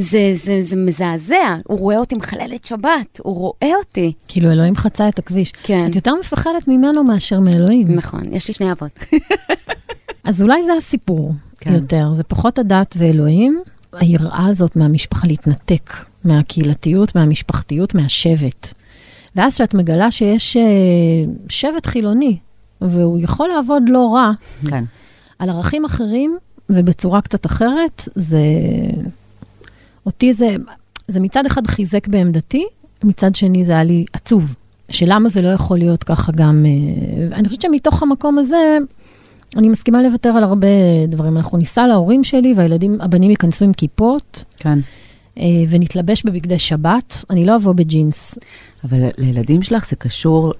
זה, 0.00 0.30
זה, 0.34 0.60
זה 0.60 0.76
מזעזע, 0.76 1.56
הוא 1.66 1.78
רואה 1.78 1.98
אותי 1.98 2.14
מחללת 2.14 2.64
שבת, 2.64 3.20
הוא 3.22 3.36
רואה 3.36 3.76
אותי. 3.78 4.12
כאילו 4.28 4.50
אלוהים 4.50 4.76
חצה 4.76 5.08
את 5.08 5.18
הכביש. 5.18 5.52
כן. 5.62 5.86
את 5.90 5.96
יותר 5.96 6.14
מפחדת 6.14 6.68
ממנו 6.68 7.04
מאשר 7.04 7.40
מאלוהים. 7.40 7.86
נכון, 7.88 8.22
יש 8.32 8.48
לי 8.48 8.54
שני 8.54 8.72
אבות. 8.72 8.98
אז 10.28 10.42
אולי 10.42 10.64
זה 10.64 10.72
הסיפור 10.72 11.32
כן. 11.60 11.74
יותר, 11.74 12.12
זה 12.12 12.24
פחות 12.24 12.58
הדת 12.58 12.94
ואלוהים, 12.98 13.62
היראה 13.92 14.46
הזאת 14.46 14.76
מהמשפחה 14.76 15.26
להתנתק, 15.26 15.92
מהקהילתיות, 16.24 17.14
מהמשפחתיות, 17.14 17.94
מהשבט. 17.94 18.74
ואז 19.36 19.54
כשאת 19.54 19.74
מגלה 19.74 20.10
שיש 20.10 20.56
uh, 20.56 20.60
שבט 21.48 21.86
חילוני, 21.86 22.38
והוא 22.80 23.18
יכול 23.22 23.48
לעבוד 23.48 23.82
לא 23.86 24.14
רע, 24.14 24.30
כן. 24.68 24.84
על 25.38 25.50
ערכים 25.50 25.84
אחרים 25.84 26.38
ובצורה 26.70 27.20
קצת 27.20 27.46
אחרת, 27.46 28.08
זה... 28.14 28.42
אותי 30.06 30.32
זה, 30.32 30.56
זה 31.08 31.20
מצד 31.20 31.46
אחד 31.46 31.66
חיזק 31.66 32.08
בעמדתי, 32.08 32.64
מצד 33.04 33.34
שני 33.34 33.64
זה 33.64 33.72
היה 33.72 33.84
לי 33.84 34.04
עצוב. 34.12 34.54
שלמה 34.90 35.28
זה 35.28 35.42
לא 35.42 35.48
יכול 35.48 35.78
להיות 35.78 36.04
ככה 36.04 36.32
גם... 36.32 36.66
Uh, 36.66 37.34
אני 37.34 37.48
חושבת 37.48 37.62
שמתוך 37.62 38.02
המקום 38.02 38.38
הזה, 38.38 38.78
אני 39.56 39.68
מסכימה 39.68 40.02
לוותר 40.02 40.28
על 40.28 40.42
הרבה 40.42 40.68
דברים. 41.08 41.36
אנחנו 41.36 41.58
ניסע 41.58 41.86
להורים 41.86 42.24
שלי, 42.24 42.54
והילדים, 42.56 43.00
הבנים 43.00 43.30
ייכנסו 43.30 43.64
עם 43.64 43.72
כיפות. 43.72 44.44
כן. 44.56 44.78
אה, 45.38 45.44
ונתלבש 45.68 46.22
בבגדי 46.26 46.58
שבת, 46.58 47.24
אני 47.30 47.44
לא 47.44 47.56
אבוא 47.56 47.72
בג'ינס. 47.72 48.38
אבל 48.84 48.98
לילדים 49.18 49.62
שלך 49.62 49.88
זה 49.90 49.96
קשור 49.96 50.52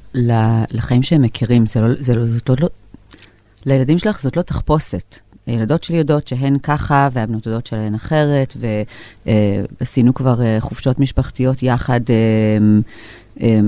לחיים 0.71 1.03
שהם 1.03 1.23
מכירים, 1.23 1.67
זה 1.67 1.81
לא, 1.81 1.89
זה 1.99 2.15
לא, 2.15 2.25
זאת 2.27 2.51
לא, 2.61 2.69
לילדים 3.67 3.99
שלך 3.99 4.23
זאת 4.23 4.37
לא 4.37 4.43
תחפושת. 4.43 5.19
הילדות 5.47 5.83
שלי 5.83 5.97
יודעות 5.97 6.29
שהן 6.29 6.59
ככה, 6.59 7.09
והבנות 7.13 7.47
יודעות 7.47 7.67
שלהן 7.67 7.95
אחרת, 7.95 8.57
ועשינו 9.81 10.15
כבר 10.15 10.43
אה, 10.43 10.57
חופשות 10.61 10.99
משפחתיות 11.01 11.63
יחד, 11.63 12.01
אה, 12.11 12.15
אה, 13.41 13.61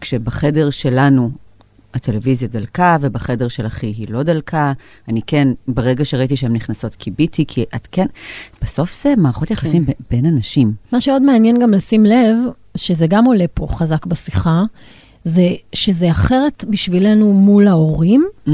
כשבחדר 0.00 0.70
שלנו 0.70 1.30
הטלוויזיה 1.94 2.48
דלקה, 2.48 2.96
ובחדר 3.00 3.48
של 3.48 3.66
אחי 3.66 3.86
היא 3.86 4.06
לא 4.10 4.22
דלקה. 4.22 4.72
אני 5.08 5.20
כן, 5.26 5.48
ברגע 5.68 6.04
שראיתי 6.04 6.36
שהן 6.36 6.52
נכנסות, 6.52 6.94
קיביתי, 6.94 7.44
כי 7.48 7.64
את 7.74 7.88
כן, 7.92 8.06
בסוף 8.62 9.02
זה 9.02 9.14
מערכות 9.16 9.50
יחסים 9.50 9.84
כן. 9.84 9.92
בין 10.10 10.26
אנשים. 10.26 10.72
מה 10.92 11.00
שעוד 11.00 11.22
מעניין 11.22 11.58
גם 11.58 11.70
לשים 11.70 12.04
לב, 12.04 12.38
שזה 12.76 13.06
גם 13.06 13.24
עולה 13.24 13.44
פה 13.54 13.66
חזק 13.70 14.06
בשיחה, 14.06 14.62
זה 15.24 15.48
שזה 15.72 16.10
אחרת 16.10 16.64
בשבילנו 16.70 17.32
מול 17.32 17.68
ההורים, 17.68 18.26
Mm, 18.48 18.50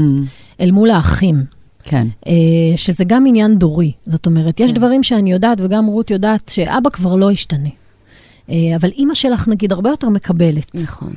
אל 0.59 0.71
מול 0.71 0.89
האחים. 0.89 1.43
כן. 1.83 2.07
אה, 2.27 2.33
שזה 2.75 3.03
גם 3.03 3.25
עניין 3.27 3.57
דורי. 3.57 3.91
זאת 4.05 4.25
אומרת, 4.25 4.59
יש 4.59 4.71
כן. 4.71 4.77
דברים 4.77 5.03
שאני 5.03 5.31
יודעת, 5.31 5.57
וגם 5.61 5.85
רות 5.85 6.11
יודעת, 6.11 6.49
שאבא 6.49 6.89
כבר 6.89 7.15
לא 7.15 7.31
ישתנה. 7.31 7.69
אה, 8.49 8.55
אבל 8.75 8.89
אימא 8.89 9.13
שלך, 9.13 9.47
נגיד, 9.47 9.71
הרבה 9.71 9.89
יותר 9.89 10.09
מקבלת. 10.09 10.75
נכון. 10.75 11.13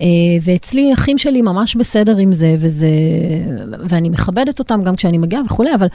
אה, 0.00 0.06
ואצלי, 0.42 0.94
אחים 0.94 1.18
שלי 1.18 1.42
ממש 1.42 1.76
בסדר 1.76 2.16
עם 2.16 2.32
זה, 2.32 2.56
וזה, 2.58 2.88
ואני 3.88 4.08
מכבדת 4.08 4.58
אותם 4.58 4.82
גם 4.82 4.96
כשאני 4.96 5.18
מגיעה 5.18 5.42
וכולי, 5.46 5.74
אבל 5.74 5.86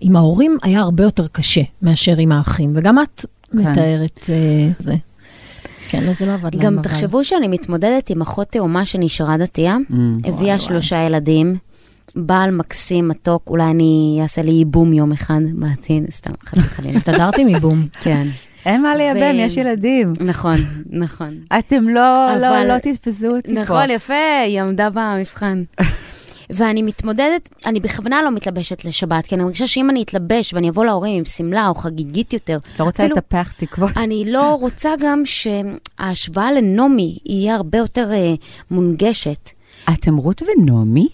עם 0.00 0.16
ההורים 0.16 0.56
היה 0.62 0.80
הרבה 0.80 1.04
יותר 1.04 1.26
קשה 1.26 1.62
מאשר 1.82 2.14
עם 2.18 2.32
האחים. 2.32 2.72
וגם 2.76 2.98
את 3.02 3.24
כן. 3.52 3.58
מתארת 3.58 4.30
אה, 4.30 4.68
זה. 4.78 4.94
כן, 5.88 6.04
לא, 6.04 6.12
זה 6.12 6.26
לא 6.26 6.32
עבד 6.34 6.54
להם, 6.54 6.64
גם 6.64 6.74
אבל... 6.74 6.82
תחשבו 6.82 7.24
שאני 7.24 7.48
מתמודדת 7.48 8.10
עם 8.10 8.22
אחות 8.22 8.48
תאומה 8.48 8.84
שנשארה 8.84 9.38
דתייה, 9.38 9.76
Mm. 9.90 9.94
הביאה 10.28 10.58
שלושה 10.58 11.02
ילדים, 11.02 11.56
בעל 12.16 12.50
מקסים, 12.50 13.08
מתוק, 13.08 13.42
אולי 13.46 13.70
אני 13.70 14.18
אעשה 14.22 14.42
לי 14.42 14.50
ייבום 14.50 14.92
יום 14.92 15.12
אחד 15.12 15.40
בעתיד, 15.54 16.10
סתם, 16.10 16.32
חס 16.46 16.58
וחלילה. 16.58 16.96
הסתדרתי 16.96 17.44
מבום. 17.44 17.86
כן, 18.00 18.28
אין 18.66 18.82
מה 18.82 18.96
לייבם, 18.96 19.36
ו- 19.36 19.40
יש 19.40 19.56
ילדים. 19.56 20.12
נכון, 20.20 20.56
נכון. 20.90 21.34
אתם 21.58 21.88
לא, 21.88 22.12
לא, 22.40 22.48
אבל- 22.48 22.66
לא 22.68 22.78
תתפסו 22.78 23.26
אותי 23.26 23.54
פה. 23.54 23.60
נכון, 23.60 23.90
יפה, 23.90 24.14
היא 24.46 24.60
עמדה 24.62 24.88
במבחן. 24.90 25.62
ואני 26.50 26.82
מתמודדת, 26.82 27.48
אני 27.66 27.80
בכוונה 27.80 28.22
לא 28.22 28.30
מתלבשת 28.30 28.84
לשבת, 28.84 29.26
כי 29.26 29.34
אני 29.34 29.44
מרגישה 29.44 29.66
שאם 29.66 29.90
אני 29.90 30.02
אתלבש 30.02 30.54
ואני 30.54 30.68
אבוא 30.70 30.84
להורים 30.84 31.18
עם 31.18 31.24
שמלה 31.24 31.68
או 31.68 31.74
חגיגית 31.74 32.32
יותר, 32.32 32.58
לא 32.80 32.84
רוצה 32.84 33.02
אפילו- 33.02 33.16
לטפח 33.16 33.52
תקוות. 33.56 33.90
אני 33.96 34.24
לא 34.26 34.54
רוצה 34.60 34.90
גם 35.00 35.22
שההשוואה 35.24 36.52
לנעמי 36.52 37.18
יהיה 37.26 37.54
הרבה 37.54 37.78
יותר 37.78 38.10
אה, 38.12 38.34
מונגשת. 38.70 39.50
אתם 39.92 40.16
רות 40.16 40.42
ונעמי? 40.42 41.06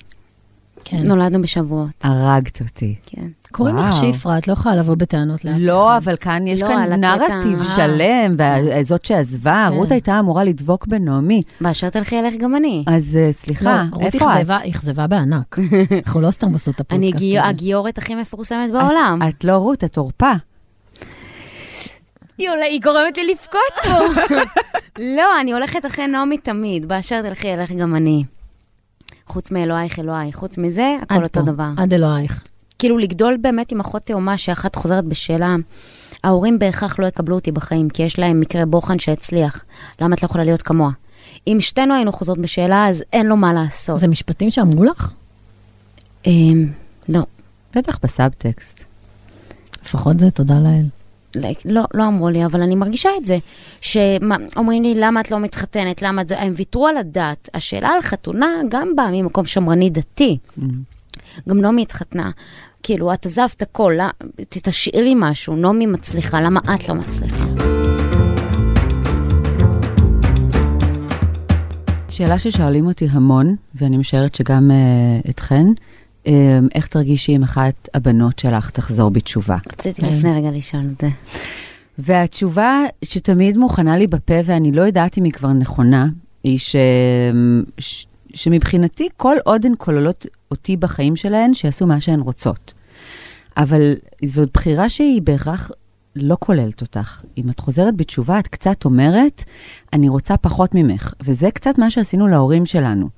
כן. 0.84 1.02
נולדנו 1.06 1.42
בשבועות, 1.42 1.90
הרגת 2.04 2.60
אותי. 2.60 2.94
כן. 3.06 3.26
קוראים 3.52 3.76
לך. 3.76 3.94
שיפרה, 3.94 4.38
את 4.38 4.48
לא 4.48 4.52
יכולה 4.52 4.76
לבוא 4.76 4.94
בטענות 4.94 5.44
לאף 5.44 5.54
אחד. 5.54 5.62
לא, 5.62 5.96
אבל 5.96 6.16
כאן 6.16 6.46
יש 6.46 6.62
לא, 6.62 6.68
כאן 6.68 6.92
הקטע- 6.92 6.96
נרטיב 6.96 7.58
אה. 7.58 7.64
שלם, 7.64 8.32
וזאת 8.80 9.04
שעזבה, 9.04 9.66
כן. 9.70 9.76
רות 9.76 9.90
הייתה 9.90 10.18
אמורה 10.18 10.44
לדבוק 10.44 10.86
בנעמי. 10.86 11.40
באשר 11.60 11.88
תלכי 11.88 12.18
אלך 12.20 12.34
גם 12.38 12.56
אני. 12.56 12.84
אז 12.86 13.16
אה, 13.16 13.32
סליחה, 13.32 13.64
לא, 13.90 13.96
רות 13.96 14.02
איפה 14.14 14.32
את? 14.34 14.40
אכזבה- 14.40 14.68
אכזבה 14.70 15.06
בענק. 15.06 15.58
אנחנו 16.06 16.20
לא 16.20 16.30
סתם 16.30 16.52
עושות 16.52 16.74
את 16.74 16.80
הפודקאסט 16.80 17.14
אני. 17.16 17.38
הגיורת 17.38 17.98
הכי 17.98 18.14
מפורסמת 18.14 18.70
בעולם. 18.70 19.18
את- 19.28 19.34
את 19.38 19.44
לא 19.44 19.52
רות, 19.56 19.84
את 19.84 19.96
עורפה. 19.96 20.32
היא 22.38 22.50
עולה- 22.50 22.64
היא 22.64 22.80
גורמת 22.82 23.16
לי 23.18 23.32
לבכות 23.32 23.82
פה. 23.82 24.22
לא, 25.16 25.40
אני 25.40 25.52
הולכת 25.52 25.86
אחרי 25.86 26.06
נעמי 26.06 26.38
תמיד, 26.38 26.86
באשר 26.88 27.22
תלכי 27.22 27.54
אלך 27.54 27.72
גם 27.72 27.94
אני. 27.96 28.24
חוץ 29.30 29.50
מאלוהיך 29.50 29.98
אלוהי, 29.98 30.32
חוץ 30.32 30.58
מזה, 30.58 30.96
הכל 31.02 31.22
אותו 31.22 31.40
פה, 31.40 31.46
דבר. 31.46 31.70
עד 31.76 31.94
אלוהיך. 31.94 32.44
כאילו 32.78 32.98
לגדול 32.98 33.36
באמת 33.36 33.72
עם 33.72 33.80
אחות 33.80 34.02
תאומה 34.02 34.38
שאחת 34.38 34.74
חוזרת 34.74 35.04
בשאלה, 35.04 35.56
ההורים 36.24 36.58
בהכרח 36.58 36.98
לא 36.98 37.06
יקבלו 37.06 37.34
אותי 37.34 37.52
בחיים, 37.52 37.88
כי 37.88 38.02
יש 38.02 38.18
להם 38.18 38.40
מקרה 38.40 38.66
בוחן 38.66 38.98
שהצליח. 38.98 39.64
למה 40.00 40.14
את 40.14 40.22
לא 40.22 40.26
יכולה 40.26 40.44
להיות 40.44 40.62
כמוה? 40.62 40.90
אם 41.46 41.56
שתינו 41.60 41.94
היינו 41.94 42.12
חוזרות 42.12 42.38
בשאלה, 42.38 42.86
אז 42.88 43.04
אין 43.12 43.26
לו 43.26 43.36
מה 43.36 43.52
לעשות. 43.52 44.00
זה 44.00 44.08
משפטים 44.08 44.50
שאמרו 44.50 44.84
לך? 44.84 45.12
אמ, 46.26 46.72
לא, 47.08 47.20
בטח 47.76 47.98
בסאבטקסט. 48.02 48.84
לפחות 49.84 50.18
זה, 50.18 50.30
תודה 50.30 50.54
לאל. 50.54 50.99
לא, 51.64 51.82
לא, 51.94 52.06
אמרו 52.06 52.28
לי, 52.28 52.44
אבל 52.44 52.62
אני 52.62 52.74
מרגישה 52.74 53.10
את 53.20 53.26
זה. 53.26 53.38
שאומרים 53.80 54.82
לי, 54.82 54.94
למה 54.96 55.20
את 55.20 55.30
לא 55.30 55.38
מתחתנת? 55.40 56.02
למה 56.02 56.22
את 56.22 56.28
זה? 56.28 56.40
הם 56.40 56.52
ויתרו 56.56 56.86
על 56.86 56.96
הדת. 56.96 57.48
השאלה 57.54 57.88
על 57.88 58.00
חתונה 58.00 58.48
גם 58.68 58.96
באה 58.96 59.10
ממקום 59.10 59.46
שמרני 59.46 59.90
דתי. 59.90 60.38
Mm. 60.58 60.62
גם 61.48 61.60
נעמי 61.60 61.82
התחתנה. 61.82 62.30
כאילו, 62.82 63.12
את 63.12 63.26
עזבת 63.26 63.62
הכל, 63.62 63.94
לא, 63.96 64.04
תשאירי 64.48 65.14
משהו, 65.16 65.56
נעמי 65.56 65.86
מצליחה, 65.86 66.40
למה 66.40 66.60
את 66.74 66.88
לא 66.88 66.94
מצליחה? 66.94 67.44
שאלה 72.08 72.38
ששואלים 72.38 72.86
אותי 72.86 73.08
המון, 73.10 73.56
ואני 73.74 73.96
משערת 73.96 74.34
שגם 74.34 74.70
uh, 74.70 75.30
אתכן, 75.30 75.66
איך 76.74 76.87
תרגישי 76.87 77.37
אם 77.37 77.42
אחת 77.42 77.88
הבנות 77.94 78.38
שלך 78.38 78.70
תחזור 78.70 79.11
בתשובה? 79.11 79.56
רציתי. 79.72 80.02
לפני 80.02 80.33
רגע 80.33 80.50
לשאול 80.50 80.83
את 80.83 81.00
זה. 81.00 81.09
והתשובה 81.98 82.83
שתמיד 83.04 83.56
מוכנה 83.56 83.98
לי 83.98 84.06
בפה, 84.06 84.35
ואני 84.44 84.72
לא 84.72 84.83
יודעת 84.83 85.18
אם 85.18 85.24
היא 85.24 85.33
כבר 85.33 85.52
נכונה, 85.52 86.06
היא 86.44 86.59
ש... 86.59 86.76
ש... 87.78 88.06
שמבחינתי, 88.35 89.09
כל 89.16 89.37
עוד 89.44 89.66
הן 89.66 89.72
כוללות 89.78 90.26
אותי 90.50 90.76
בחיים 90.76 91.16
שלהן, 91.16 91.54
שיעשו 91.54 91.87
מה 91.87 92.00
שהן 92.00 92.20
רוצות. 92.20 92.74
אבל 93.56 93.94
זאת 94.24 94.48
בחירה 94.54 94.88
שהיא 94.88 95.22
בהכרח 95.22 95.70
לא 96.16 96.37
כוללת 96.40 96.80
אותך. 96.80 97.22
אם 97.38 97.50
את 97.50 97.61
חוזרת 97.61 97.96
בתשובה, 97.96 98.38
את 98.38 98.46
קצת 98.46 98.85
אומרת, 98.85 99.44
אני 99.92 100.09
רוצה 100.09 100.37
פחות 100.37 100.74
ממך. 100.74 101.14
וזה 101.22 101.50
קצת 101.50 101.78
מה 101.78 101.90
שעשינו 101.90 102.28
להורים 102.28 102.66
שלנו. 102.66 103.09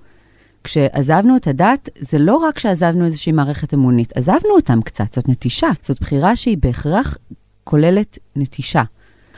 כשעזבנו 0.64 1.36
את 1.36 1.46
הדת, 1.46 1.88
זה 1.98 2.18
לא 2.18 2.36
רק 2.36 2.58
שעזבנו 2.58 3.04
איזושהי 3.04 3.32
מערכת 3.32 3.74
אמונית, 3.74 4.12
עזבנו 4.16 4.50
אותם 4.56 4.82
קצת, 4.82 5.12
זאת 5.14 5.28
נטישה. 5.28 5.68
זאת 5.82 6.00
בחירה 6.00 6.36
שהיא 6.36 6.56
בהכרח 6.60 7.16
כוללת 7.64 8.18
נטישה. 8.36 8.82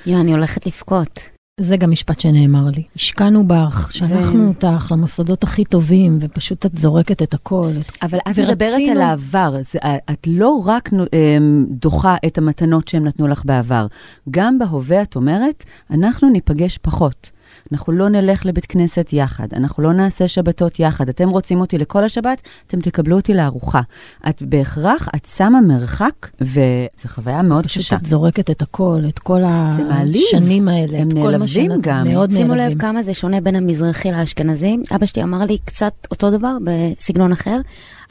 יו, 0.06 0.20
אני 0.20 0.32
הולכת 0.32 0.66
לבכות. 0.66 1.20
זה 1.60 1.76
גם 1.76 1.90
משפט 1.90 2.20
שנאמר 2.20 2.64
לי. 2.76 2.82
השקענו 2.96 3.48
בך, 3.48 3.88
שלחנו 3.92 4.48
אותך 4.48 4.92
למוסדות 4.92 5.44
הכי 5.44 5.64
טובים, 5.64 6.18
ופשוט 6.20 6.66
את 6.66 6.78
זורקת 6.78 7.22
את 7.22 7.34
הכל. 7.34 7.70
אבל 8.02 8.18
את 8.18 8.22
ורצינו- 8.26 8.48
מדברת 8.48 8.80
על 8.90 9.00
העבר, 9.00 9.56
זה, 9.72 9.78
את 10.12 10.26
לא 10.26 10.62
רק 10.66 10.90
אמ, 10.92 11.66
דוחה 11.70 12.16
את 12.26 12.38
המתנות 12.38 12.88
שהם 12.88 13.04
נתנו 13.04 13.28
לך 13.28 13.42
בעבר, 13.44 13.86
גם 14.30 14.58
בהווה 14.58 15.02
את 15.02 15.16
אומרת, 15.16 15.64
אנחנו 15.90 16.28
ניפגש 16.30 16.78
פחות. 16.78 17.30
אנחנו 17.72 17.92
לא 17.92 18.08
נלך 18.08 18.46
לבית 18.46 18.66
כנסת 18.66 19.12
יחד, 19.12 19.48
אנחנו 19.56 19.82
לא 19.82 19.92
נעשה 19.92 20.28
שבתות 20.28 20.80
יחד. 20.80 21.08
אתם 21.08 21.28
רוצים 21.28 21.60
אותי 21.60 21.78
לכל 21.78 22.04
השבת, 22.04 22.42
אתם 22.66 22.80
תקבלו 22.80 23.16
אותי 23.16 23.34
לארוחה. 23.34 23.80
את 24.28 24.42
בהכרח, 24.42 25.08
את 25.16 25.26
שמה 25.36 25.60
מרחק, 25.60 26.30
וזו 26.40 26.62
חוויה 27.06 27.42
מאוד 27.42 27.66
פשוט 27.66 27.82
קשה. 27.82 27.96
את 27.96 28.06
זורקת 28.06 28.50
את 28.50 28.62
הכל, 28.62 29.00
את 29.08 29.18
כל. 29.18 29.42
השנים 29.44 30.68
האלה, 30.68 30.98
הם 30.98 31.08
את 31.08 31.12
כל 31.12 31.18
מה 31.18 31.28
נעלבים 31.30 31.48
שנתנו. 31.48 31.82
גם. 31.82 32.04
מאוד 32.08 32.30
שימו 32.30 32.54
נעלבים. 32.54 32.72
לב 32.72 32.80
כמה 32.80 33.02
זה 33.02 33.14
שונה 33.14 33.40
בין 33.40 33.56
המזרחי 33.56 34.12
לאשכנזי. 34.12 34.76
אבא 34.94 35.06
שלי 35.06 35.22
אמר 35.22 35.44
לי 35.44 35.58
קצת 35.64 35.94
אותו 36.10 36.30
דבר 36.30 36.56
בסגנון 36.64 37.32
אחר. 37.32 37.60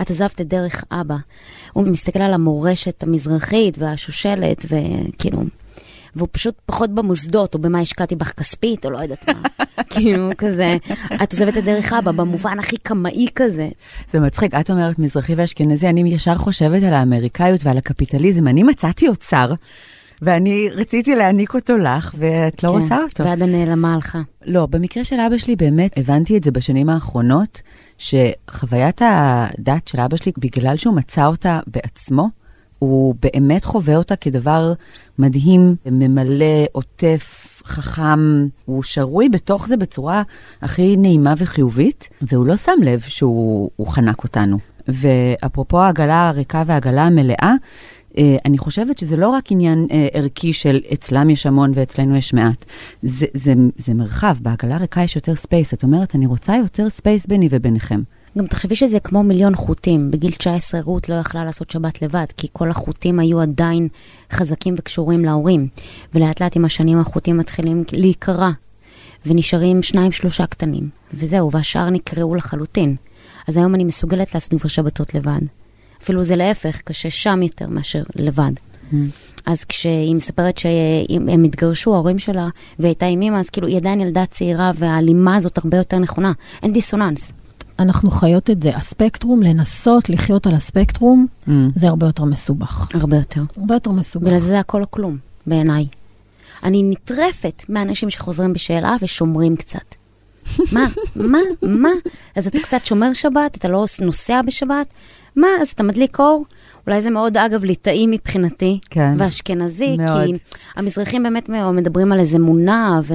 את 0.02 0.12
עזבת 0.12 0.42
את 0.42 0.48
דרך 0.48 0.84
אבא. 0.92 1.16
הוא 1.74 1.84
מסתכל 1.90 2.22
על 2.22 2.34
המורשת 2.34 3.04
המזרחית 3.04 3.78
והשושלת, 3.78 4.66
וכאילו... 4.66 5.40
והוא 6.16 6.28
פשוט 6.32 6.56
פחות 6.66 6.96
במוסדות, 6.96 7.56
או 7.56 7.60
במה 7.60 7.80
השקעתי 7.80 8.16
בך 8.16 8.32
כספית, 8.32 8.86
או 8.86 8.92
לא 8.92 8.98
יודעת 8.98 9.30
מה. 9.30 9.66
כאילו, 9.94 10.30
כזה, 10.38 10.78
את 11.24 11.32
עוזבת 11.32 11.58
את 11.58 11.64
דרך 11.64 11.94
אבא, 11.94 12.12
במובן 12.12 12.60
הכי 12.60 12.78
קמאי 12.78 13.28
כזה. 13.36 13.70
זה 14.12 14.20
מצחיק, 14.20 14.54
את 14.54 14.72
אומרת 14.72 15.00
מזרחי 15.00 15.36
ואשכנזי, 15.36 15.90
אני 15.90 16.14
ישר 16.14 16.36
חושבת 16.36 16.84
על 16.84 16.94
האמריקאיות 16.94 17.66
ועל 17.66 17.78
הקפיטליזם. 17.78 18.48
אני 18.48 18.64
מצאתי 18.64 19.08
אוצר, 19.08 19.54
ואני 20.22 20.70
רציתי 20.70 21.16
להעניק 21.16 21.54
אותו 21.54 21.78
לך, 21.78 22.16
ואת 22.18 22.64
לא 22.64 22.70
כן, 22.70 22.76
רוצה 22.76 22.98
אותו. 23.04 23.24
ועד 23.24 23.42
הנעלמה 23.42 23.94
הלכה. 23.94 24.22
לא, 24.46 24.66
במקרה 24.66 25.04
של 25.04 25.20
אבא 25.20 25.38
שלי 25.38 25.56
באמת 25.56 25.98
הבנתי 25.98 26.38
את 26.38 26.44
זה 26.44 26.52
בשנים 26.52 26.90
האחרונות, 26.90 27.62
שחוויית 27.98 29.02
הדת 29.06 29.88
של 29.88 30.00
אבא 30.00 30.18
שלי, 30.18 30.32
בגלל 30.38 30.78
שהוא 30.78 30.96
מצא 30.96 31.26
אותה 31.26 31.60
בעצמו, 31.68 32.28
הוא 32.84 33.16
באמת 33.22 33.66
חווה 33.66 33.96
אותה 33.96 34.16
כדבר 34.16 34.74
מדהים, 35.20 35.76
ממלא, 35.86 36.66
עוטף, 36.72 37.62
חכם, 37.66 38.48
הוא 38.66 38.84
שרוי 38.84 39.30
בתוך 39.30 39.68
זה 39.68 39.78
בצורה 39.78 40.24
הכי 40.62 40.98
נעימה 40.98 41.34
וחיובית, 41.38 42.10
והוא 42.22 42.46
לא 42.46 42.58
שם 42.58 42.80
לב 42.84 43.00
שהוא 43.00 43.70
הוא 43.76 43.88
חנק 43.88 44.24
אותנו. 44.24 44.58
ואפרופו 44.88 45.82
העגלה 45.82 46.30
הריקה 46.30 46.64
והעגלה 46.68 47.04
המלאה, 47.04 47.54
אה, 48.18 48.38
אני 48.46 48.58
חושבת 48.58 48.98
שזה 48.98 49.18
לא 49.18 49.30
רק 49.30 49.52
עניין 49.52 49.88
אה, 49.92 50.08
ערכי 50.14 50.54
של 50.54 50.80
אצלם 50.94 51.30
יש 51.30 51.46
המון 51.46 51.72
ואצלנו 51.76 52.16
יש 52.16 52.34
מעט. 52.34 52.66
זה, 53.02 53.26
זה, 53.34 53.54
זה 53.78 53.94
מרחב, 53.94 54.36
בעגלה 54.42 54.78
ריקה 54.78 55.02
יש 55.02 55.16
יותר 55.16 55.36
space. 55.36 55.74
את 55.74 55.84
אומרת, 55.84 56.16
אני 56.16 56.26
רוצה 56.26 56.56
יותר 56.56 56.90
space 56.90 57.26
ביני 57.26 57.48
וביניכם. 57.52 58.02
גם 58.38 58.48
תחשבי 58.48 58.76
שזה 58.76 59.00
כמו 59.00 59.24
מיליון 59.24 59.56
חוטים. 59.56 60.12
בגיל 60.12 60.32
19 60.32 60.82
רות 60.82 61.10
לא 61.10 61.16
יכלה 61.16 61.46
לעשות 61.46 61.72
שבת 61.72 62.02
לבד, 62.02 62.26
כי 62.38 62.48
כל 62.54 62.70
החוטים 62.70 63.20
היו 63.20 63.42
עדיין 63.42 63.88
חזקים 64.32 64.76
וקשורים 64.78 65.26
להורים. 65.26 65.68
ולאט 66.14 66.42
לאט 66.42 66.56
עם 66.56 66.66
השנים 66.66 67.00
החוטים 67.00 67.38
מתחילים 67.38 67.84
להיקרע, 67.94 68.52
ונשארים 69.26 69.84
שניים 69.84 70.12
שלושה 70.12 70.46
קטנים. 70.46 70.90
וזהו, 71.14 71.52
והשאר 71.52 71.90
נקרעו 71.90 72.36
לחלוטין. 72.36 72.96
אז 73.48 73.58
היום 73.58 73.76
אני 73.76 73.84
מסוגלת 73.84 74.34
לעשות 74.34 74.54
כבר 74.60 74.70
שבתות 74.70 75.14
לבד. 75.16 75.42
אפילו 76.04 76.24
זה 76.24 76.36
להפך, 76.36 76.82
קשה 76.82 77.10
שם 77.10 77.42
יותר 77.42 77.68
מאשר 77.68 78.04
לבד. 78.16 78.52
Mm. 78.92 78.96
אז 79.46 79.64
כשהיא 79.64 80.16
מספרת 80.16 80.58
שהם 80.58 81.44
התגרשו, 81.44 81.94
ההורים 81.94 82.20
שלה, 82.20 82.48
והייתה 82.80 83.06
עם 83.06 83.22
אימא, 83.22 83.38
אז 83.38 83.50
כאילו 83.50 83.68
היא 83.68 83.78
עדיין 83.78 84.02
ילדה 84.02 84.26
צעירה, 84.26 84.72
וההלימה 84.76 85.36
הזאת 85.36 85.58
הרבה 85.58 85.78
יותר 85.78 86.00
נכונה. 86.00 86.32
אין 86.64 86.74
דיסוננס. 86.74 87.32
אנחנו 87.84 88.12
חיות 88.12 88.50
את 88.50 88.62
זה. 88.62 88.78
הספקטרום, 88.78 89.44
לנסות 89.44 90.10
לחיות 90.10 90.48
על 90.48 90.56
הספקטרום, 90.56 91.26
mm. 91.48 91.52
זה 91.76 91.88
הרבה 91.88 92.06
יותר 92.06 92.24
מסובך. 92.24 92.88
הרבה 92.94 93.18
יותר. 93.18 93.42
הרבה 93.58 93.76
יותר 93.76 93.92
מסובך. 93.92 94.26
בגלל 94.26 94.40
זה 94.40 94.60
הכל 94.60 94.82
או 94.82 94.92
כלום, 94.92 95.18
בעיניי. 95.48 95.88
אני 96.64 96.84
נטרפת 96.84 97.64
מאנשים 97.70 98.10
שחוזרים 98.10 98.54
בשאלה 98.54 98.96
ושומרים 99.02 99.56
קצת. 99.56 99.96
מה? 100.72 100.88
מה? 101.16 101.40
מה? 101.62 101.90
אז 102.36 102.48
אתה 102.48 102.60
קצת 102.60 102.86
שומר 102.86 103.14
שבת, 103.14 103.58
אתה 103.58 103.68
לא 103.68 103.86
נוסע 104.02 104.42
בשבת? 104.42 104.88
מה? 105.36 105.48
אז 105.62 105.70
אתה 105.70 105.84
מדליק 105.84 106.20
אור? 106.20 106.46
אולי 106.88 107.02
זה 107.02 107.10
מאוד, 107.10 107.38
אגב, 107.38 107.64
ליטאי 107.64 108.08
מבחינתי, 108.08 108.80
כן, 108.90 109.14
ואשכנזי, 109.18 109.96
מאוד. 109.98 110.26
כי 110.26 110.34
המזרחים 110.76 111.24
באמת 111.24 111.50
מדברים 111.50 112.12
על 112.12 112.20
איזה 112.20 112.40
מונע, 112.40 113.00
ו... 113.04 113.14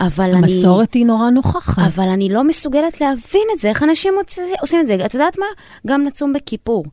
אבל 0.00 0.24
המסורת 0.24 0.44
אני... 0.44 0.54
המסורת 0.54 0.94
היא 0.94 1.06
נורא 1.06 1.30
נוכחת. 1.30 1.82
אבל 1.82 2.08
אני 2.08 2.28
לא 2.28 2.44
מסוגלת 2.44 3.00
להבין 3.00 3.46
את 3.54 3.58
זה, 3.58 3.68
איך 3.68 3.82
אנשים 3.82 4.14
עושים 4.60 4.80
את 4.80 4.86
זה. 4.86 4.96
את 5.06 5.14
יודעת 5.14 5.38
מה? 5.38 5.46
גם 5.86 6.04
נצום 6.04 6.32
בכיפור. 6.32 6.84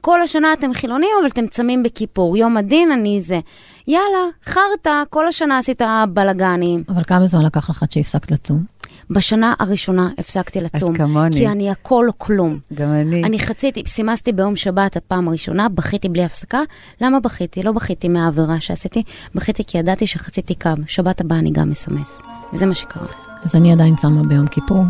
כל 0.00 0.22
השנה 0.22 0.52
אתם 0.52 0.74
חילונים, 0.74 1.10
אבל 1.20 1.28
אתם 1.28 1.46
צמים 1.46 1.82
בכיפור. 1.82 2.36
יום 2.36 2.56
הדין, 2.56 2.92
אני 2.92 3.20
זה. 3.20 3.40
יאללה, 3.88 4.28
חרטא, 4.44 5.02
כל 5.10 5.28
השנה 5.28 5.58
עשית 5.58 5.82
בלאגנים. 6.08 6.84
אבל 6.88 7.02
כמה 7.04 7.26
זמן 7.26 7.44
לקח 7.44 7.70
לך 7.70 7.82
עד 7.82 7.90
שהפסקת 7.90 8.30
לצום? 8.30 8.64
בשנה 9.10 9.54
הראשונה 9.58 10.08
הפסקתי 10.18 10.60
לצום. 10.60 10.94
את 10.94 11.00
כמוני. 11.00 11.36
כי 11.36 11.48
אני 11.48 11.70
הכל 11.70 12.08
או 12.08 12.12
כלום. 12.18 12.58
גם 12.74 12.92
אני. 12.92 13.24
אני 13.24 13.38
חציתי, 13.38 13.82
סימסתי 13.86 14.32
ביום 14.32 14.56
שבת 14.56 14.96
הפעם 14.96 15.28
הראשונה, 15.28 15.68
בכיתי 15.68 16.08
בלי 16.08 16.24
הפסקה. 16.24 16.60
למה 17.00 17.20
בכיתי? 17.20 17.62
לא 17.62 17.72
בכיתי 17.72 18.08
מהעבירה 18.08 18.60
שעשיתי, 18.60 19.02
בכיתי 19.34 19.64
כי 19.66 19.78
ידעתי 19.78 20.06
שחציתי 20.06 20.54
קו. 20.54 20.70
שבת 20.86 21.20
הבאה 21.20 21.38
אני 21.38 21.50
גם 21.50 21.70
אסמס. 21.70 22.18
וזה 22.52 22.66
מה 22.66 22.74
שקרה. 22.74 23.06
אז 23.44 23.56
אני 23.56 23.72
עדיין 23.72 23.96
צמה 23.96 24.22
ביום 24.22 24.46
כיפור. 24.46 24.84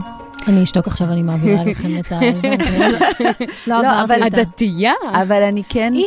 אני 0.48 0.62
אשתוק 0.62 0.86
עכשיו, 0.86 1.12
אני 1.12 1.22
מעבירה 1.22 1.64
לכם 1.64 1.88
את 2.00 2.12
ה... 2.12 2.20
לא, 3.70 3.82
לא 3.82 4.04
אבל... 4.04 4.22
הדתייה. 4.22 4.92
אבל 5.12 5.42
אני 5.42 5.62
כן... 5.68 5.92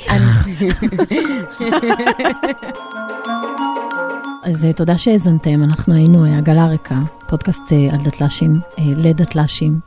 אז 4.50 4.66
אה, 4.66 4.74
תודה 4.74 4.98
שהאזנתם, 4.98 5.64
אנחנו 5.64 5.94
היינו 5.94 6.26
אה, 6.26 6.38
עגלה 6.38 6.68
ריקה, 6.68 7.00
פודקאסט 7.28 7.62
אה, 7.72 7.88
על 7.92 8.04
דתל"שים, 8.04 8.60
לדתל"שים. 8.78 9.80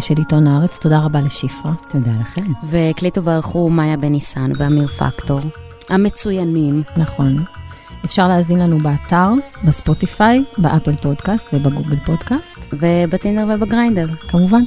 של 0.00 0.14
עיתון 0.18 0.46
הארץ, 0.46 0.78
תודה 0.78 0.98
רבה 0.98 1.20
לשפרה. 1.20 1.72
תודה 1.90 2.10
לכם. 2.20 2.46
והקליטו 2.64 3.24
וערכו 3.24 3.70
מאיה 3.70 3.96
בן 3.96 4.08
ניסן 4.08 4.50
ואמיר 4.58 4.86
פקטור, 4.86 5.40
המצוינים. 5.90 6.82
נכון. 6.96 7.44
אפשר 8.04 8.28
להאזין 8.28 8.58
לנו 8.58 8.78
באתר, 8.78 9.28
בספוטיפיי, 9.64 10.44
באפל 10.58 10.96
פודקאסט 10.96 11.46
ובגוגל 11.52 11.96
פודקאסט. 11.96 12.58
ובטינדר 12.72 13.54
ובגריינדר. 13.54 14.06
כמובן. 14.28 14.62